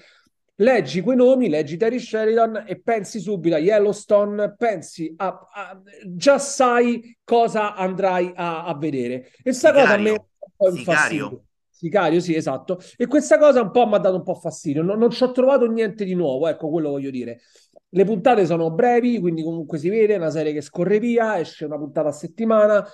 leggi 0.60 1.00
quei 1.00 1.16
nomi, 1.16 1.48
leggi 1.48 1.76
Terry 1.76 1.98
Sheridan 1.98 2.64
e 2.66 2.80
pensi 2.80 3.20
subito 3.20 3.54
a 3.54 3.58
Yellowstone, 3.58 4.54
pensi 4.56 5.12
a, 5.16 5.26
a 5.52 5.82
già 6.06 6.38
sai 6.38 7.16
cosa 7.24 7.74
andrai 7.74 8.32
a, 8.34 8.64
a 8.64 8.76
vedere. 8.76 9.30
E 9.42 9.52
sta 9.52 9.72
cosa 9.72 9.94
a 9.94 9.98
me 9.98 10.10
un 10.10 10.18
po' 10.56 10.70
Sicario. 10.70 11.44
Sicario, 11.70 12.20
sì, 12.20 12.34
esatto. 12.34 12.78
E 12.96 13.06
questa 13.06 13.38
cosa 13.38 13.62
un 13.62 13.70
po' 13.70 13.86
mi 13.86 13.94
ha 13.94 13.98
dato 13.98 14.16
un 14.16 14.22
po' 14.22 14.34
fastidio. 14.34 14.82
Non, 14.82 14.98
non 14.98 15.10
ci 15.10 15.22
ho 15.22 15.32
trovato 15.32 15.66
niente 15.66 16.04
di 16.04 16.14
nuovo, 16.14 16.46
ecco, 16.46 16.68
quello 16.68 16.90
voglio 16.90 17.10
dire. 17.10 17.40
Le 17.88 18.04
puntate 18.04 18.44
sono 18.44 18.70
brevi, 18.70 19.18
quindi 19.18 19.42
comunque 19.42 19.78
si 19.78 19.88
vede, 19.88 20.14
è 20.14 20.18
una 20.18 20.30
serie 20.30 20.52
che 20.52 20.60
scorre 20.60 20.98
via, 20.98 21.38
esce 21.38 21.64
una 21.64 21.78
puntata 21.78 22.08
a 22.08 22.12
settimana. 22.12 22.86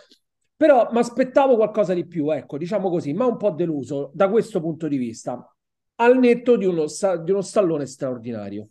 Però 0.56 0.88
mi 0.92 0.98
aspettavo 0.98 1.56
qualcosa 1.56 1.92
di 1.92 2.06
più, 2.06 2.30
ecco, 2.30 2.56
diciamo 2.56 2.88
così, 2.88 3.12
ma 3.12 3.26
un 3.26 3.36
po' 3.36 3.50
deluso 3.50 4.10
da 4.14 4.30
questo 4.30 4.60
punto 4.60 4.86
di 4.86 4.96
vista 4.96 5.50
al 5.96 6.18
netto 6.18 6.56
di 6.56 6.64
uno, 6.64 6.86
di 7.22 7.30
uno 7.30 7.42
stallone 7.42 7.86
straordinario. 7.86 8.68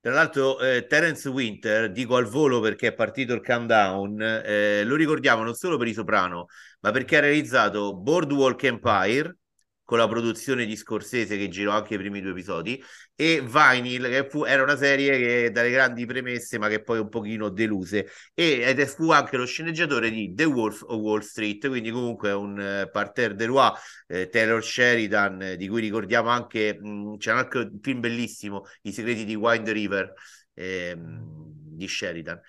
Tra 0.00 0.12
l'altro, 0.12 0.58
eh, 0.58 0.86
Terence 0.88 1.28
Winter, 1.28 1.92
dico 1.92 2.16
al 2.16 2.26
volo 2.26 2.58
perché 2.58 2.88
è 2.88 2.92
partito 2.92 3.34
il 3.34 3.40
countdown, 3.40 4.20
eh, 4.20 4.82
lo 4.84 4.96
ricordiamo 4.96 5.44
non 5.44 5.54
solo 5.54 5.76
per 5.76 5.86
i 5.86 5.92
Soprano, 5.92 6.46
ma 6.80 6.90
perché 6.90 7.18
ha 7.18 7.20
realizzato 7.20 7.94
Boardwalk 7.96 8.64
Empire, 8.64 9.36
con 9.84 9.98
la 9.98 10.08
produzione 10.08 10.64
di 10.64 10.74
Scorsese 10.74 11.36
che 11.36 11.48
girò 11.48 11.72
anche 11.72 11.94
i 11.94 11.98
primi 11.98 12.20
due 12.20 12.30
episodi 12.30 12.82
e 13.14 13.40
Vinyl 13.40 14.08
che 14.08 14.28
fu, 14.28 14.44
era 14.44 14.62
una 14.62 14.76
serie 14.76 15.16
che 15.18 15.50
dalle 15.50 15.70
grandi 15.70 16.06
premesse 16.06 16.58
ma 16.58 16.68
che 16.68 16.82
poi 16.82 16.98
un 16.98 17.08
pochino 17.08 17.48
deluse. 17.48 18.08
E, 18.34 18.62
ed 18.62 18.84
fu 18.86 19.10
anche 19.10 19.36
lo 19.36 19.44
sceneggiatore 19.46 20.10
di 20.10 20.32
The 20.34 20.44
Wolf 20.44 20.82
of 20.82 20.98
Wall 21.00 21.20
Street 21.20 21.66
quindi 21.68 21.90
comunque 21.90 22.32
un 22.32 22.58
uh, 22.58 22.90
parterre 22.90 23.34
de 23.34 23.46
roi 23.46 23.70
eh, 24.08 24.28
Taylor 24.28 24.62
Sheridan 24.62 25.42
eh, 25.42 25.56
di 25.56 25.68
cui 25.68 25.80
ricordiamo 25.80 26.28
anche 26.30 26.78
mh, 26.80 26.88
mm, 26.88 27.16
c'è 27.16 27.32
anche 27.32 27.58
un 27.58 27.78
film 27.80 28.00
bellissimo 28.00 28.64
I 28.82 28.92
segreti 28.92 29.24
di 29.24 29.34
Wind 29.34 29.68
River 29.68 30.12
eh, 30.54 30.96
di 30.98 31.88
Sheridan 31.88 32.40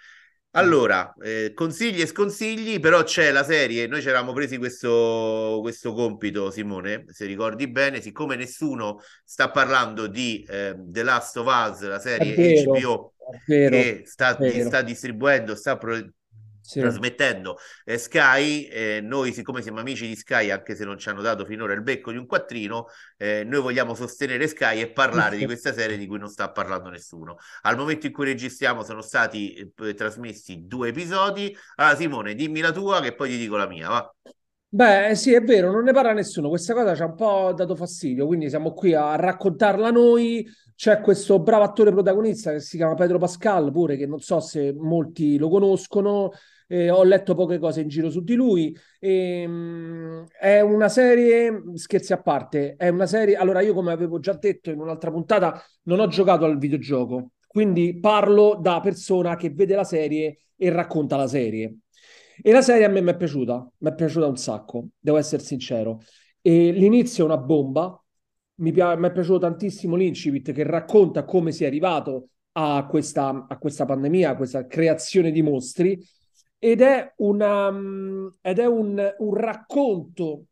allora, 0.56 1.14
eh, 1.22 1.52
consigli 1.54 2.02
e 2.02 2.06
sconsigli, 2.06 2.80
però 2.80 3.04
c'è 3.04 3.32
la 3.32 3.44
serie, 3.44 3.88
noi 3.88 4.02
ci 4.02 4.10
eravamo 4.10 4.34
presi 4.34 4.58
questo, 4.58 5.60
questo 5.62 5.94
compito, 5.94 6.52
Simone, 6.52 7.06
se 7.08 7.26
ricordi 7.26 7.68
bene, 7.68 8.02
siccome 8.02 8.36
nessuno 8.36 9.00
sta 9.26 9.50
parlando 9.50 10.08
di 10.08 10.46
eh, 10.48 10.76
The 10.78 11.04
Last 11.04 11.38
of 11.38 11.48
Us, 11.48 11.82
la 11.82 12.00
serie 12.00 12.36
vero, 12.36 12.72
HBO 12.74 13.14
che 13.46 14.04
sta, 14.06 14.38
sta 14.38 14.82
distribuendo, 14.84 15.56
sta 15.56 15.78
pro- 15.78 16.08
sì. 16.64 16.80
trasmettendo 16.80 17.58
eh, 17.84 17.98
Sky. 17.98 18.64
Eh, 18.64 19.02
noi, 19.02 19.34
siccome 19.34 19.62
siamo 19.62 19.80
amici 19.80 20.08
di 20.08 20.16
Sky, 20.16 20.50
anche 20.50 20.76
se 20.76 20.86
non 20.86 20.98
ci 20.98 21.10
hanno 21.10 21.22
dato 21.22 21.46
finora 21.46 21.74
il 21.74 21.84
becco 21.84 22.12
di 22.12 22.18
un 22.18 22.26
quattrino, 22.26 22.88
eh, 23.18 23.44
noi 23.44 23.62
vogliamo 23.62 23.94
sostenere 23.94 24.48
Sky 24.48 24.82
e 24.82 24.92
parlare 24.92 25.38
di 25.38 25.46
questa 25.46 25.74
serie 25.74 25.98
di 25.98 26.08
cui 26.08 26.18
non 26.18 26.30
sta 26.30 26.52
parlando 26.52 26.90
nessuno. 26.90 27.38
Al 27.62 27.78
momento 27.78 28.08
in 28.08 28.14
cui 28.14 28.26
registriamo 28.26 28.84
sono 28.84 29.02
stati 29.02 29.54
eh, 29.54 29.94
trasmessi 29.94 30.66
due 30.66 30.90
episodi. 30.90 31.56
Allora, 31.76 31.96
Simone, 31.96 32.36
dimmi 32.36 32.62
la 32.62 32.72
tua, 32.72 33.02
che 33.02 33.14
poi 33.14 33.30
ti 33.30 33.38
dico 33.38 33.58
la 33.58 33.68
mia. 33.68 33.90
Va. 33.90 34.16
Beh, 34.74 35.14
sì, 35.14 35.34
è 35.34 35.42
vero, 35.42 35.72
non 35.72 35.84
ne 35.84 35.94
parla 35.94 36.14
nessuno. 36.14 36.50
Questa 36.50 36.74
cosa 36.74 36.96
ci 36.96 37.04
ha 37.04 37.06
un 37.06 37.14
po' 37.14 37.54
dato 37.56 37.76
fastidio, 37.76 38.26
quindi 38.26 38.50
siamo 38.50 38.74
qui 38.74 38.96
a 38.96 39.16
raccontarla 39.16 39.92
noi. 39.92 40.48
C'è 40.76 41.00
questo 41.00 41.40
bravo 41.40 41.64
attore 41.64 41.92
protagonista 41.92 42.52
che 42.52 42.60
si 42.60 42.78
chiama 42.78 42.96
Pedro 42.96 43.20
Pascal, 43.20 43.72
pure 43.72 43.98
che 43.98 44.08
non 44.08 44.20
so 44.20 44.40
se 44.40 44.74
molti 44.74 45.38
lo 45.38 45.48
conoscono 45.50 46.32
eh, 46.74 46.90
ho 46.90 47.04
letto 47.04 47.36
poche 47.36 47.60
cose 47.60 47.82
in 47.82 47.88
giro 47.88 48.10
su 48.10 48.24
di 48.24 48.34
lui. 48.34 48.76
E, 49.00 49.42
ehm, 49.42 49.52
mh, 49.52 50.28
è 50.40 50.60
una 50.62 50.90
serie, 50.90 51.62
scherzi 51.76 52.14
a 52.14 52.22
parte, 52.22 52.76
è 52.76 52.90
una 52.90 53.06
serie. 53.06 53.36
Allora, 53.36 53.62
io 53.62 53.74
come 53.74 53.92
avevo 53.92 54.20
già 54.20 54.34
detto 54.34 54.72
in 54.72 54.80
un'altra 54.80 55.12
puntata, 55.12 55.62
non 55.84 56.00
ho 56.00 56.08
giocato 56.08 56.46
al 56.46 56.58
videogioco. 56.58 57.34
Quindi 57.48 58.00
parlo 58.00 58.58
da 58.60 58.80
persona 58.80 59.36
che 59.36 59.52
vede 59.52 59.76
la 59.76 59.84
serie 59.84 60.40
e 60.56 60.70
racconta 60.72 61.16
la 61.16 61.28
serie. 61.28 61.78
E 62.42 62.52
la 62.52 62.64
serie 62.64 62.86
a 62.86 62.90
me 62.90 63.02
mi 63.02 63.12
è 63.12 63.16
piaciuta, 63.16 63.72
mi 63.78 63.90
è 63.90 63.94
piaciuta 63.94 64.26
un 64.26 64.38
sacco, 64.38 64.88
devo 65.00 65.18
essere 65.18 65.44
sincero. 65.44 66.02
E 66.42 66.72
l'inizio 66.72 67.24
è 67.24 67.28
una 67.28 67.38
bomba, 67.38 68.04
mi, 68.56 68.72
pi- 68.72 68.82
mi 68.82 69.08
è 69.08 69.12
piaciuto 69.12 69.38
tantissimo 69.40 69.96
l'incipit 69.96 70.52
che 70.52 70.64
racconta 70.64 71.24
come 71.24 71.52
si 71.52 71.64
è 71.64 71.68
arrivato 71.68 72.30
a 72.54 72.86
questa, 72.90 73.46
a 73.48 73.58
questa 73.60 73.86
pandemia, 73.86 74.32
a 74.32 74.36
questa 74.36 74.66
creazione 74.66 75.32
di 75.32 75.44
mostri, 75.44 76.04
ed 76.64 76.80
è, 76.82 77.14
una, 77.18 77.68
ed 78.42 78.58
è 78.60 78.66
un, 78.66 79.16
un 79.18 79.34
racconto 79.36 80.46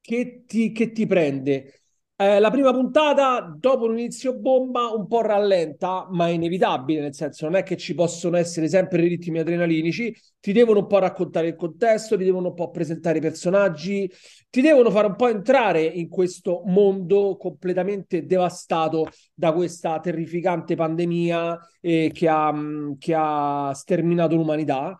che 0.00 0.44
ti, 0.46 0.72
che 0.72 0.92
ti 0.92 1.06
prende 1.06 1.81
eh, 2.24 2.38
la 2.38 2.50
prima 2.50 2.72
puntata, 2.72 3.54
dopo 3.58 3.86
l'inizio 3.88 4.34
bomba, 4.38 4.90
un 4.90 5.06
po' 5.06 5.22
rallenta, 5.22 6.06
ma 6.10 6.28
è 6.28 6.30
inevitabile, 6.30 7.00
nel 7.00 7.14
senso 7.14 7.46
non 7.46 7.56
è 7.56 7.62
che 7.62 7.76
ci 7.76 7.94
possono 7.94 8.36
essere 8.36 8.68
sempre 8.68 9.02
ritmi 9.02 9.38
adrenalinici, 9.38 10.14
ti 10.40 10.52
devono 10.52 10.80
un 10.80 10.86
po' 10.86 10.98
raccontare 10.98 11.48
il 11.48 11.56
contesto, 11.56 12.16
ti 12.16 12.24
devono 12.24 12.48
un 12.48 12.54
po' 12.54 12.70
presentare 12.70 13.18
i 13.18 13.20
personaggi, 13.20 14.10
ti 14.50 14.60
devono 14.60 14.90
fare 14.90 15.06
un 15.06 15.16
po' 15.16 15.28
entrare 15.28 15.82
in 15.82 16.08
questo 16.08 16.62
mondo 16.66 17.36
completamente 17.36 18.26
devastato 18.26 19.08
da 19.34 19.52
questa 19.52 19.98
terrificante 20.00 20.74
pandemia 20.74 21.58
eh, 21.80 22.10
che, 22.12 22.28
ha, 22.28 22.52
che 22.98 23.14
ha 23.16 23.72
sterminato 23.74 24.34
l'umanità 24.36 24.96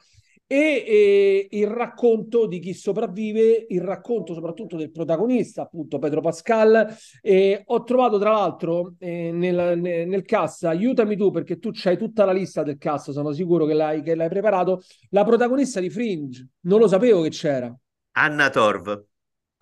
e, 0.52 0.84
e, 0.86 1.48
il 1.52 1.66
racconto 1.66 2.46
di 2.46 2.58
chi 2.58 2.74
sopravvive, 2.74 3.64
il 3.70 3.80
racconto 3.80 4.34
soprattutto 4.34 4.76
del 4.76 4.90
protagonista, 4.90 5.62
appunto 5.62 5.98
Pedro 5.98 6.20
Pascal. 6.20 6.94
E 7.22 7.62
ho 7.64 7.82
trovato 7.84 8.18
tra 8.18 8.32
l'altro 8.32 8.94
eh, 8.98 9.30
nel, 9.32 9.78
nel, 9.78 10.22
cast, 10.24 10.64
aiutami 10.64 11.16
tu 11.16 11.30
perché 11.30 11.58
tu 11.58 11.70
c'hai 11.72 11.96
tutta 11.96 12.26
la 12.26 12.32
lista 12.32 12.62
del 12.62 12.76
cast, 12.76 13.12
sono 13.12 13.32
sicuro 13.32 13.64
che 13.64 13.72
l'hai, 13.72 14.02
che 14.02 14.14
l'hai 14.14 14.28
preparato, 14.28 14.82
la 15.10 15.24
protagonista 15.24 15.80
di 15.80 15.88
Fringe, 15.88 16.46
non 16.66 16.80
lo 16.80 16.86
sapevo 16.86 17.22
che 17.22 17.30
c'era. 17.30 17.74
Anna 18.12 18.50
Torv. 18.50 19.11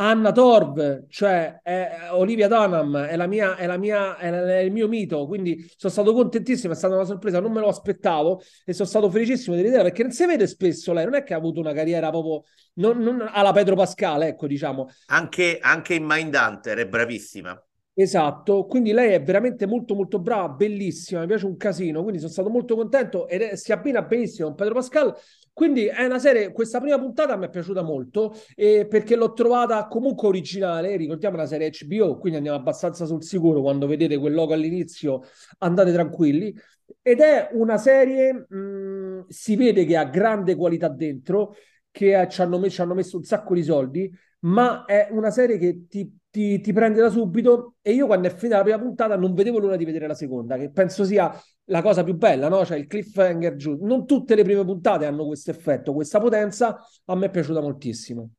Anna 0.03 0.33
Torv, 0.33 1.05
cioè 1.09 1.61
è 1.63 2.09
Olivia 2.13 2.49
Dunham, 2.49 2.97
è, 3.05 3.17
la 3.17 3.27
mia, 3.27 3.57
è, 3.57 3.67
la 3.67 3.77
mia, 3.77 4.17
è, 4.17 4.61
il 4.61 4.73
mio 4.73 4.89
mito, 4.89 5.27
quindi 5.27 5.71
sono 5.77 5.93
stato 5.93 6.15
contentissimo, 6.15 6.73
è 6.73 6.77
stata 6.77 6.95
una 6.95 7.05
sorpresa, 7.05 7.39
non 7.39 7.53
me 7.53 7.61
lo 7.61 7.69
aspettavo 7.69 8.41
e 8.65 8.73
sono 8.73 8.89
stato 8.89 9.11
felicissimo 9.11 9.57
di 9.57 9.63
vedere 9.63 9.83
perché 9.83 10.03
non 10.03 10.13
si 10.13 10.25
vede 10.25 10.47
spesso 10.47 10.95
lei, 10.95 11.05
non 11.05 11.17
è 11.17 11.23
che 11.23 11.35
ha 11.35 11.37
avuto 11.37 11.61
una 11.61 11.75
carriera 11.75 12.09
proprio 12.09 12.45
non, 12.75 12.99
non 12.99 13.29
alla 13.31 13.53
Pedro 13.53 13.77
Pascal, 13.77 14.23
ecco 14.23 14.47
diciamo. 14.47 14.89
Anche, 15.09 15.59
anche 15.61 15.93
in 15.93 16.05
Mindhunter 16.07 16.79
è 16.79 16.89
bravissima. 16.89 17.63
Esatto, 18.01 18.65
quindi 18.65 18.93
lei 18.93 19.13
è 19.13 19.23
veramente 19.23 19.67
molto 19.67 19.95
molto 19.95 20.19
brava, 20.19 20.49
bellissima, 20.49 21.21
mi 21.21 21.27
piace 21.27 21.45
un 21.45 21.59
casino, 21.59 22.01
quindi 22.01 22.19
sono 22.19 22.31
stato 22.31 22.49
molto 22.49 22.75
contento 22.75 23.29
e 23.29 23.57
si 23.57 23.73
abbina 23.73 24.01
benissimo 24.03 24.47
con 24.49 24.57
Pedro 24.57 24.75
Pascal 24.75 25.15
quindi 25.53 25.85
è 25.85 26.07
una 26.07 26.19
serie, 26.19 26.53
questa 26.53 26.81
prima 26.81 26.99
puntata 26.99 27.37
mi 27.37 27.45
è 27.45 27.51
piaciuta 27.51 27.83
molto 27.83 28.35
eh, 28.55 28.87
perché 28.89 29.15
l'ho 29.17 29.35
trovata 29.35 29.87
comunque 29.89 30.29
originale, 30.29 30.97
ricordiamo 30.97 31.37
la 31.37 31.45
serie 31.45 31.71
HBO, 31.71 32.17
quindi 32.17 32.39
andiamo 32.39 32.57
abbastanza 32.57 33.05
sul 33.05 33.23
sicuro 33.23 33.61
quando 33.61 33.87
vedete 33.87 34.17
quel 34.17 34.33
logo 34.33 34.55
all'inizio, 34.55 35.21
andate 35.59 35.93
tranquilli. 35.93 36.55
Ed 37.03 37.21
è 37.21 37.51
una 37.53 37.77
serie, 37.77 38.47
mh, 38.49 38.57
mm, 38.57 39.21
si 39.29 39.57
vede 39.57 39.85
che 39.85 39.97
ha 39.99 40.05
grande 40.05 40.55
qualità 40.57 40.89
dentro, 40.89 41.55
che 41.91 42.27
ci 42.31 42.41
hanno, 42.41 42.67
ci 42.71 42.81
hanno 42.81 42.95
messo 42.95 43.19
un 43.19 43.25
sacco 43.25 43.53
di 43.55 43.63
soldi, 43.63 44.11
ma 44.41 44.85
è 44.85 45.09
una 45.11 45.31
serie 45.31 45.59
che 45.59 45.87
ti 45.89 46.21
ti, 46.31 46.61
ti, 46.61 46.73
prende 46.73 47.01
da 47.01 47.11
subito 47.11 47.75
e 47.83 47.93
io 47.93 48.07
quando 48.07 48.29
è 48.29 48.31
finita 48.35 48.59
la 48.59 48.63
prima 48.63 48.79
puntata 48.79 49.17
non 49.17 49.35
vedevo 49.35 49.59
l'ora 49.59 49.77
di 49.77 49.85
vedere 49.85 50.07
la 50.07 50.15
seconda, 50.15 50.57
che 50.57 50.71
penso 50.71 51.05
sia 51.05 51.35
la 51.65 51.83
cosa 51.83 52.05
più 52.05 52.15
bella, 52.15 52.49
no? 52.49 52.65
Cioè 52.65 52.79
il 52.79 52.87
cliffhanger 52.87 53.57
giù. 53.57 53.79
Non 53.81 54.07
tutte 54.07 54.37
le 54.37 54.45
prime 54.45 54.65
puntate 54.65 55.07
hanno 55.07 55.27
questo 55.27 55.51
effetto, 55.51 55.93
questa 55.93 56.21
potenza, 56.21 56.79
a 57.07 57.17
me 57.17 57.27
è 57.27 57.31
piaciuta 57.31 57.61
moltissimo. 57.61 58.31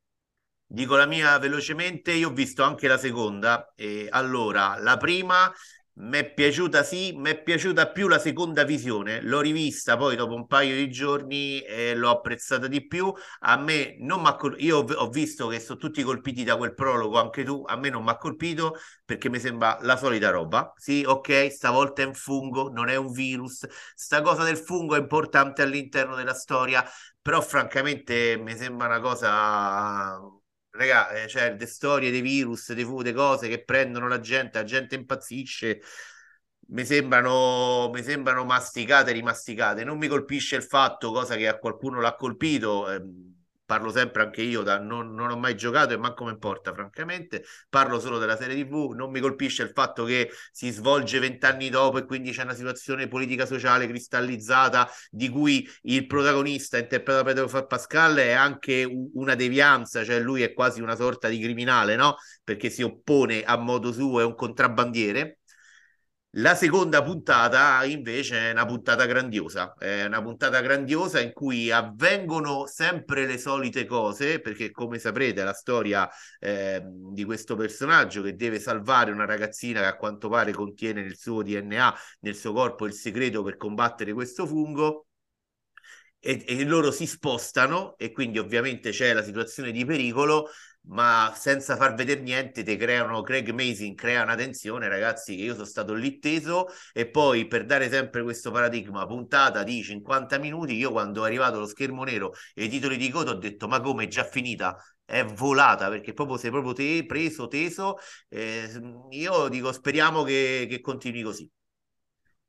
Dico 0.66 0.96
la 0.96 1.06
mia 1.06 1.38
velocemente, 1.38 2.14
io 2.14 2.30
ho 2.30 2.34
visto 2.34 2.64
anche 2.64 2.88
la 2.88 2.98
seconda 2.98 3.74
e 3.76 4.08
allora 4.10 4.78
la 4.80 4.96
prima 4.96 5.52
mi 6.04 6.18
è 6.18 6.34
piaciuta, 6.34 6.84
sì, 6.84 7.14
mi 7.16 7.30
è 7.30 7.42
piaciuta 7.44 7.92
più 7.92 8.08
la 8.08 8.18
seconda 8.20 8.64
visione. 8.64 9.22
L'ho 9.22 9.40
rivista 9.40 9.98
poi 9.98 10.16
dopo 10.16 10.34
un 10.34 10.48
paio 10.48 10.76
di 10.76 10.90
giorni 10.90 11.62
e 11.62 11.94
l'ho 11.96 12.10
apprezzata 12.10 12.68
di 12.68 12.88
più. 12.88 13.14
A 13.42 13.56
me 13.58 13.96
non 14.00 14.22
mi 14.22 14.28
ha 14.28 14.36
colpito. 14.36 14.64
Io 14.66 14.78
ho 14.80 15.10
visto 15.10 15.48
che 15.48 15.60
sono 15.60 15.78
tutti 15.78 16.02
colpiti 16.02 16.44
da 16.44 16.58
quel 16.58 16.74
prologo, 16.74 17.20
anche 17.20 17.44
tu. 17.44 17.64
A 17.68 17.76
me 17.78 17.90
non 17.90 18.04
mi 18.04 18.10
ha 18.10 18.18
colpito 18.18 18.76
perché 19.06 19.30
mi 19.30 19.40
sembra 19.40 19.78
la 19.82 19.96
solita 19.96 20.32
roba. 20.32 20.74
Sì, 20.76 21.04
ok, 21.06 21.52
stavolta 21.52 22.02
è 22.02 22.06
un 22.06 22.16
fungo, 22.16 22.70
non 22.72 22.90
è 22.90 22.96
un 22.96 23.12
virus. 23.12 23.66
Sta 23.96 24.22
cosa 24.22 24.44
del 24.44 24.58
fungo 24.58 24.96
è 24.96 25.00
importante 25.00 25.62
all'interno 25.62 26.16
della 26.16 26.34
storia, 26.34 26.84
però 27.22 27.42
francamente 27.42 28.38
mi 28.38 28.56
sembra 28.58 28.88
una 28.88 29.00
cosa 29.00 30.20
Raga, 30.72 31.10
eh, 31.12 31.28
cioè, 31.28 31.56
le 31.58 31.66
storie 31.66 32.12
dei 32.12 32.22
virus, 32.22 32.72
dei 32.74 32.86
fu, 32.86 33.02
cose 33.14 33.48
che 33.50 33.64
prendono 33.64 34.08
la 34.08 34.20
gente, 34.20 34.58
la 34.60 34.64
gente 34.64 34.96
impazzisce. 34.96 35.82
Mi 36.70 36.86
sembrano, 36.86 37.90
mi 37.94 38.02
sembrano 38.02 38.46
masticate 38.46 39.12
rimasticate. 39.12 39.84
Non 39.84 39.98
mi 39.98 40.08
colpisce 40.08 40.56
il 40.56 40.64
fatto, 40.64 41.12
cosa 41.12 41.36
che 41.36 41.48
a 41.48 41.58
qualcuno 41.58 42.00
l'ha 42.00 42.16
colpito. 42.16 42.90
Ehm, 42.90 43.41
parlo 43.72 43.90
sempre 43.90 44.24
anche 44.24 44.42
io, 44.42 44.64
da, 44.64 44.80
non, 44.80 45.14
non, 45.14 45.32
ho 45.32 45.38
mai 45.38 45.56
giocato 45.56 45.94
e 45.94 45.98
manco 45.98 46.26
mi 46.26 46.32
importa, 46.32 46.74
francamente. 46.74 47.46
Parlo 47.70 48.02
solo 48.02 48.18
della 48.18 48.36
serie 48.36 48.62
TV. 48.62 48.92
Non 48.92 49.12
mi 49.12 49.22
colpisce 49.22 49.64
il 49.64 49.72
fatto 49.74 50.04
che 50.04 50.30
si 50.52 50.72
svolge 50.72 51.20
vent'anni 51.20 51.70
dopo 51.70 51.98
e 51.98 52.06
quindi 52.06 52.32
c'è 52.34 52.44
una 52.44 52.54
situazione 52.54 53.08
politica 53.08 53.46
sociale 53.46 53.88
cristallizzata 53.88 54.90
di 55.10 55.30
cui 55.30 55.66
il 55.84 56.06
protagonista, 56.06 56.78
interpretato 56.78 57.24
da 57.24 57.44
Pedro 57.46 57.66
Pascal, 57.66 58.18
è 58.18 58.32
anche 58.32 58.86
una 59.14 59.36
devianza, 59.36 60.04
cioè 60.04 60.20
lui 60.20 60.42
è 60.42 60.52
quasi 60.52 60.82
una 60.82 60.98
sorta 60.98 61.30
di 61.30 61.40
criminale, 61.40 61.96
no? 61.96 62.18
Perché 62.44 62.70
si 62.70 62.84
oppone 62.84 63.44
a 63.44 63.56
modo 63.56 63.94
suo, 63.94 64.20
è 64.20 64.26
un 64.26 64.36
contrabbandiere 64.36 65.41
la 66.36 66.56
seconda 66.56 67.04
puntata 67.04 67.84
invece 67.84 68.50
è 68.50 68.52
una 68.52 68.66
puntata 68.66 69.06
grandiosa, 69.06 69.74
è 69.78 70.06
una 70.06 70.22
puntata 70.22 70.62
grandiosa 70.62 71.20
in 71.20 71.34
cui 71.34 71.72
avvengono 71.72 72.66
sempre 72.68 73.26
le 73.26 73.38
solite 73.38 73.86
cose, 73.86 74.40
perché 74.40 74.72
come 74.72 74.98
saprete 74.98 75.44
la 75.44 75.52
storia 75.54 76.10
eh, 76.40 76.82
di 76.86 77.26
questo 77.26 77.56
personaggio 77.58 78.22
che 78.22 78.36
deve 78.36 78.60
salvare 78.60 79.12
una 79.12 79.26
ragazzina 79.26 79.82
che 79.82 79.88
a 79.88 79.98
quanto 79.98 80.30
pare 80.30 80.54
contiene 80.54 81.02
nel 81.02 81.18
suo 81.18 81.44
DNA, 81.44 81.94
nel 82.22 82.36
suo 82.36 82.54
corpo 82.54 82.86
il 82.86 82.94
segreto 82.94 83.44
per 83.44 83.58
combattere 83.58 84.14
questo 84.14 84.46
fungo. 84.46 85.08
E, 86.24 86.46
e 86.48 86.64
loro 86.66 86.92
si 86.92 87.08
spostano 87.08 87.98
e 87.98 88.12
quindi 88.12 88.38
ovviamente 88.38 88.92
c'è 88.92 89.12
la 89.12 89.24
situazione 89.24 89.72
di 89.72 89.84
pericolo 89.86 90.50
ma 90.88 91.32
senza 91.36 91.76
far 91.76 91.94
vedere 91.94 92.22
niente 92.22 92.64
ti 92.64 92.76
creano 92.76 93.22
Craig 93.22 93.50
Mason 93.52 93.94
crea 93.96 94.24
una 94.24 94.36
tensione 94.36 94.88
ragazzi 94.88 95.36
che 95.36 95.44
io 95.44 95.54
sono 95.54 95.66
stato 95.66 95.94
lì 95.94 96.20
teso. 96.20 96.68
E 96.94 97.08
poi 97.10 97.48
per 97.48 97.66
dare 97.66 97.90
sempre 97.90 98.24
questo 98.24 98.52
paradigma 98.52 99.06
puntata 99.06 99.64
di 99.64 99.82
50 99.84 100.38
minuti 100.38 100.76
io 100.76 100.92
quando 100.92 101.24
è 101.24 101.28
arrivato 101.28 101.60
lo 101.60 101.68
schermo 101.68 102.04
nero 102.04 102.34
e 102.54 102.66
i 102.66 102.70
titoli 102.70 102.98
di 102.98 103.10
coda 103.10 103.32
ho 103.32 103.36
detto 103.36 103.68
ma 103.68 103.80
come 103.82 104.06
è 104.06 104.08
già 104.08 104.24
finita? 104.24 104.76
È 105.06 105.24
volata 105.26 105.90
perché 105.90 106.14
proprio 106.14 106.38
sei 106.38 106.52
proprio 106.52 106.74
te, 106.74 107.06
preso 107.06 107.48
teso. 107.48 107.98
Eh, 108.30 108.70
io 109.12 109.48
dico 109.50 109.72
speriamo 109.72 110.24
che, 110.24 110.68
che 110.70 110.80
continui 110.82 111.22
così. 111.22 111.50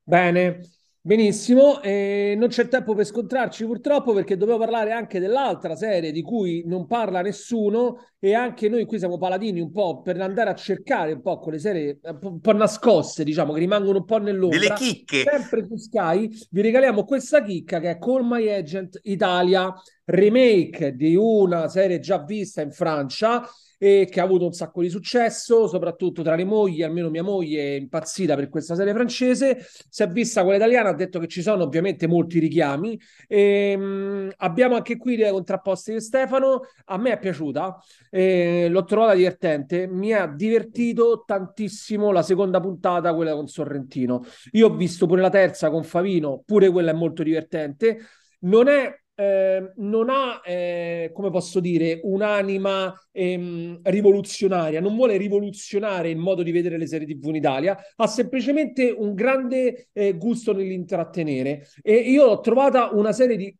Bene 0.06 0.60
Benissimo, 1.04 1.82
eh, 1.82 2.36
non 2.38 2.46
c'è 2.46 2.68
tempo 2.68 2.94
per 2.94 3.04
scontrarci 3.04 3.64
purtroppo 3.64 4.12
perché 4.12 4.36
dobbiamo 4.36 4.60
parlare 4.60 4.92
anche 4.92 5.18
dell'altra 5.18 5.74
serie 5.74 6.12
di 6.12 6.22
cui 6.22 6.62
non 6.64 6.86
parla 6.86 7.22
nessuno 7.22 8.06
e 8.20 8.34
anche 8.34 8.68
noi 8.68 8.84
qui 8.84 9.00
siamo 9.00 9.18
paladini 9.18 9.60
un 9.60 9.72
po' 9.72 10.00
per 10.00 10.20
andare 10.20 10.50
a 10.50 10.54
cercare 10.54 11.10
un 11.10 11.20
po' 11.20 11.40
quelle 11.40 11.58
serie 11.58 11.98
un 12.04 12.38
po' 12.38 12.52
nascoste, 12.52 13.24
diciamo, 13.24 13.52
che 13.52 13.58
rimangono 13.58 13.98
un 13.98 14.04
po' 14.04 14.18
nell'ombra. 14.18 14.60
Delle 14.60 14.74
chicche. 14.74 15.24
Sempre 15.28 15.66
su 15.66 15.76
Sky 15.76 16.30
vi 16.50 16.60
regaliamo 16.60 17.02
questa 17.02 17.42
chicca 17.42 17.80
che 17.80 17.90
è 17.90 17.98
Call 17.98 18.24
My 18.24 18.48
Agent 18.48 19.00
Italia, 19.02 19.74
remake 20.04 20.94
di 20.94 21.14
una 21.16 21.68
serie 21.68 21.98
già 22.00 22.22
vista 22.22 22.60
in 22.60 22.72
Francia 22.72 23.48
e 23.82 24.06
che 24.08 24.20
ha 24.20 24.22
avuto 24.22 24.44
un 24.46 24.52
sacco 24.52 24.80
di 24.80 24.88
successo, 24.88 25.66
soprattutto 25.66 26.22
tra 26.22 26.36
le 26.36 26.44
mogli, 26.44 26.84
almeno 26.84 27.10
mia 27.10 27.24
moglie 27.24 27.62
è 27.62 27.80
impazzita 27.80 28.36
per 28.36 28.48
questa 28.48 28.76
serie 28.76 28.92
francese, 28.92 29.66
si 29.88 30.04
è 30.04 30.06
vista 30.06 30.42
quella 30.42 30.58
italiana, 30.58 30.90
ha 30.90 30.94
detto 30.94 31.18
che 31.18 31.26
ci 31.26 31.42
sono 31.42 31.64
ovviamente 31.64 32.06
molti 32.06 32.38
richiami, 32.38 32.96
e, 33.26 33.76
mh, 33.76 34.34
abbiamo 34.36 34.76
anche 34.76 34.96
qui 34.96 35.16
le 35.16 35.32
contrapposte 35.32 35.94
di 35.94 36.00
Stefano, 36.00 36.60
a 36.84 36.96
me 36.96 37.14
è 37.14 37.18
piaciuta, 37.18 37.76
eh, 38.08 38.68
l'ho 38.70 38.84
trovata 38.84 39.14
divertente, 39.14 39.88
mi 39.88 40.12
ha 40.12 40.28
divertito 40.28 41.24
tantissimo 41.26 42.12
la 42.12 42.22
seconda 42.22 42.60
puntata, 42.60 43.12
quella 43.12 43.34
con 43.34 43.48
Sorrentino, 43.48 44.22
io 44.52 44.68
ho 44.68 44.76
visto 44.76 45.06
pure 45.06 45.20
la 45.20 45.28
terza 45.28 45.70
con 45.70 45.82
Favino, 45.82 46.40
pure 46.46 46.70
quella 46.70 46.92
è 46.92 46.94
molto 46.94 47.24
divertente, 47.24 47.98
non 48.42 48.68
è 48.68 49.01
eh, 49.14 49.72
non 49.76 50.08
ha, 50.08 50.40
eh, 50.44 51.10
come 51.12 51.30
posso 51.30 51.60
dire, 51.60 52.00
un'anima 52.02 52.92
ehm, 53.10 53.80
rivoluzionaria, 53.82 54.80
non 54.80 54.96
vuole 54.96 55.16
rivoluzionare 55.16 56.10
il 56.10 56.16
modo 56.16 56.42
di 56.42 56.50
vedere 56.50 56.78
le 56.78 56.86
serie 56.86 57.06
TV 57.06 57.28
in 57.28 57.36
Italia, 57.36 57.76
ha 57.96 58.06
semplicemente 58.06 58.90
un 58.90 59.14
grande 59.14 59.88
eh, 59.92 60.16
gusto 60.16 60.52
nell'intrattenere. 60.52 61.66
E 61.82 61.94
io 61.94 62.24
ho 62.24 62.40
trovata 62.40 62.90
una 62.92 63.12
serie 63.12 63.36
di 63.36 63.56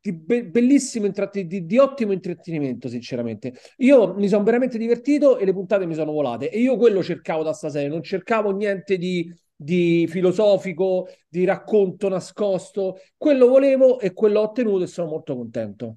di 0.00 0.12
be- 0.12 0.44
bellissimo, 0.44 1.06
intratt- 1.06 1.40
di, 1.40 1.64
di, 1.64 1.78
ottimo 1.78 2.12
intrattenimento, 2.12 2.88
sinceramente. 2.88 3.54
Io 3.78 4.14
mi 4.14 4.28
sono 4.28 4.44
veramente 4.44 4.78
divertito 4.78 5.38
e 5.38 5.44
le 5.44 5.52
puntate 5.52 5.86
mi 5.86 5.94
sono 5.94 6.12
volate. 6.12 6.50
E 6.50 6.58
io 6.60 6.76
quello 6.76 7.02
cercavo 7.02 7.42
da 7.42 7.52
stasera, 7.52 7.88
non 7.88 8.02
cercavo 8.02 8.50
niente 8.50 8.98
di, 8.98 9.32
di 9.62 10.06
filosofico, 10.08 11.06
di 11.28 11.44
racconto 11.44 12.08
nascosto. 12.08 12.98
Quello 13.14 13.46
volevo 13.46 14.00
e 14.00 14.14
quello 14.14 14.40
ho 14.40 14.44
ottenuto 14.44 14.84
e 14.84 14.86
sono 14.86 15.08
molto 15.08 15.36
contento. 15.36 15.96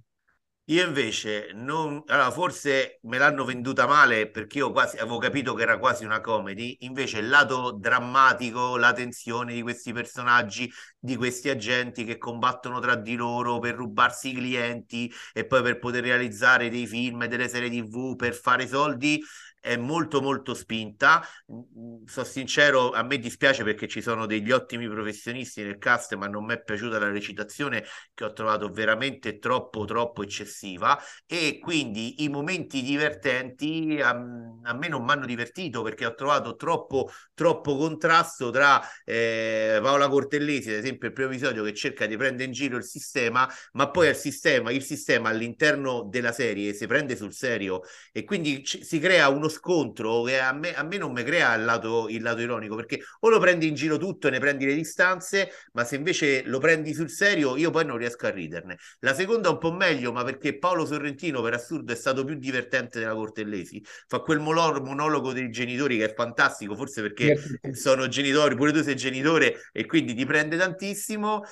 Io 0.68 0.86
invece 0.86 1.51
non, 1.53 2.01
allora 2.07 2.32
forse 2.32 2.99
me 3.03 3.18
l'hanno 3.18 3.43
venduta 3.43 3.86
male 3.86 4.30
perché 4.30 4.59
io 4.59 4.72
quasi 4.72 4.95
avevo 4.97 5.18
capito 5.18 5.53
che 5.53 5.64
era 5.64 5.78
quasi 5.78 6.05
una 6.05 6.22
comedy, 6.22 6.78
invece 6.82 7.20
il 7.20 7.28
lato 7.28 7.72
drammatico, 7.72 8.78
la 8.78 8.93
tensione 8.93 9.53
di 9.53 9.61
questi 9.61 9.91
personaggi, 9.91 10.72
di 10.97 11.18
questi 11.18 11.49
agenti 11.49 12.05
che 12.05 12.18
combattono 12.18 12.80
tra 12.80 12.95
di 12.95 13.16
loro 13.16 13.59
per 13.59 13.76
rubarsi 13.76 14.30
i 14.30 14.34
clienti 14.34 15.11
e 15.34 15.45
poi 15.45 15.61
per 15.64 15.80
poter 15.80 16.03
realizzare 16.03 16.70
dei 16.70 16.88
film, 16.88 17.26
delle 17.28 17.49
serie 17.49 17.70
TV, 17.70 18.16
per 18.16 18.34
fare 18.34 18.66
soldi, 18.66 19.22
è 19.64 19.78
molto 19.78 20.22
molto 20.22 20.53
spinta. 20.53 21.26
Mm, 21.51 22.03
sono 22.05 22.26
sincero, 22.26 22.91
a 22.91 23.01
me 23.03 23.18
dispiace 23.18 23.64
perché 23.64 23.88
ci 23.88 24.01
sono 24.01 24.26
degli 24.26 24.51
ottimi 24.51 24.88
professionisti 24.89 25.64
nel 25.64 25.78
cast, 25.78 26.16
ma 26.16 26.28
non 26.28 26.43
mi 26.43 26.53
è 26.53 26.61
piaciuta 26.61 26.99
la 26.99 27.09
recitazione 27.09 27.86
che 28.14 28.26
ho 28.26 28.34
trovato 28.34 28.68
veramente 28.70 29.39
troppo 29.39 29.86
troppo 29.86 30.22
eccessiva 30.22 30.99
e 31.26 31.59
quindi 31.61 32.24
i 32.24 32.30
momenti 32.30 32.82
divertenti 32.82 33.99
a, 34.01 34.09
a 34.09 34.74
me 34.74 34.88
non 34.89 35.03
mi 35.03 35.11
hanno 35.11 35.26
divertito 35.26 35.82
perché 35.82 36.05
ho 36.05 36.14
trovato 36.14 36.55
troppo 36.55 37.09
troppo 37.34 37.76
contrasto 37.78 38.49
tra 38.51 38.82
eh, 39.05 39.80
Paola 39.82 40.07
Cortellesi, 40.09 40.70
ad 40.70 40.78
esempio 40.78 41.07
il 41.07 41.14
primo 41.14 41.30
episodio 41.30 41.64
che 41.64 41.74
cerca 41.74 42.05
di 42.05 42.18
prendere 42.18 42.45
in 42.45 42.51
giro 42.51 42.78
il 42.78 42.84
sistema, 42.84 43.47
ma 43.74 43.89
poi 43.89 44.09
il 44.09 44.16
sistema, 44.16 44.72
il 44.72 44.84
sistema 44.84 45.30
all'interno 45.30 46.03
della 46.09 46.32
serie 46.32 46.74
si 46.74 46.86
prende 46.88 47.16
sul 47.16 47.34
serio 47.34 47.82
e 48.11 48.24
quindi 48.24 48.61
c- 48.61 48.84
si 48.84 48.99
crea 48.99 49.30
uno 49.30 49.47
scontro 49.54 50.24
che 50.24 50.39
a 50.39 50.51
me, 50.51 50.74
a 50.76 50.84
me 50.84 50.97
non 50.97 51.12
mi 51.12 51.24
crea 51.24 51.54
il 51.56 51.64
lato, 51.64 52.08
il 52.10 52.22
lato 52.22 52.41
ironico, 52.41 52.76
perché 52.76 53.01
o 53.20 53.30
lo 53.30 53.39
prendi 53.39 53.68
in 53.68 53.76
giro 53.76 53.97
tutto 53.97 54.28
e 54.28 54.32
ne 54.32 54.39
prendi 54.39 54.66
le 54.66 54.74
distanze, 54.74 55.49
ma 55.74 55.84
se 55.84 55.95
invece 55.95 56.43
lo 56.45 56.60
prendi 56.60 56.93
sul 56.93 57.10
serio, 57.10 57.56
io 57.56 57.70
poi 57.72 57.86
non 57.86 57.97
riesco 57.97 58.26
a 58.26 58.30
riderne. 58.30 58.78
La 58.99 59.14
seconda 59.14 59.49
un 59.49 59.58
po' 59.58 59.72
meglio, 59.72 60.12
ma 60.12 60.24
perché 60.24 60.58
Paolo 60.58 60.86
Sorrentino, 60.86 61.41
per 61.41 61.54
assurdo, 61.54 61.93
è 61.93 61.95
stato 61.95 62.24
più 62.26 62.36
divertente 62.36 62.99
della 62.99 63.14
Cortellesi. 63.14 63.84
Fa 64.08 64.20
quel 64.20 64.39
monologo 64.39 65.32
dei 65.32 65.49
genitori 65.49 65.97
che 65.97 66.06
è 66.06 66.14
fantastico, 66.14 66.76
forse 66.76 67.01
perché 67.01 67.38
sono 67.72 68.08
genitori, 68.08 68.56
pure 68.56 68.72
tu 68.72 68.82
sei 68.82 68.95
genitore 68.95 69.70
e 69.72 69.86
quindi 69.86 70.14
ti 70.14 70.26
prende 70.26 70.58
tantissimo. 70.58 71.43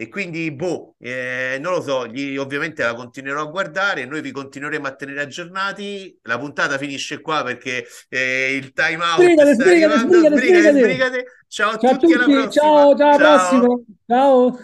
E 0.00 0.08
quindi, 0.08 0.52
boh, 0.52 0.94
eh, 1.00 1.58
non 1.60 1.72
lo 1.72 1.82
so, 1.82 2.06
gli, 2.06 2.36
ovviamente 2.36 2.84
la 2.84 2.94
continuerò 2.94 3.40
a 3.42 3.46
guardare, 3.46 4.04
noi 4.04 4.20
vi 4.20 4.30
continueremo 4.30 4.86
a 4.86 4.94
tenere 4.94 5.22
aggiornati. 5.22 6.16
La 6.22 6.38
puntata 6.38 6.78
finisce 6.78 7.20
qua 7.20 7.42
perché 7.42 7.84
eh, 8.08 8.54
il 8.54 8.72
time 8.72 9.02
out 9.02 9.20
sbrigate, 9.20 9.54
sta 9.54 9.64
sbrigate, 9.64 9.94
arrivando. 9.94 10.36
Sbrigate, 10.36 10.78
sbrigate. 10.78 11.24
Ciao 11.48 11.70
a 11.70 11.78
ciao 11.78 11.96
tutti, 11.96 12.12
tutti. 12.12 12.50
Ciao, 12.52 12.94
ciao, 12.94 13.08
alla 13.08 13.16
prossima. 13.16 13.66
Ciao. 13.66 13.86
ciao. 14.06 14.58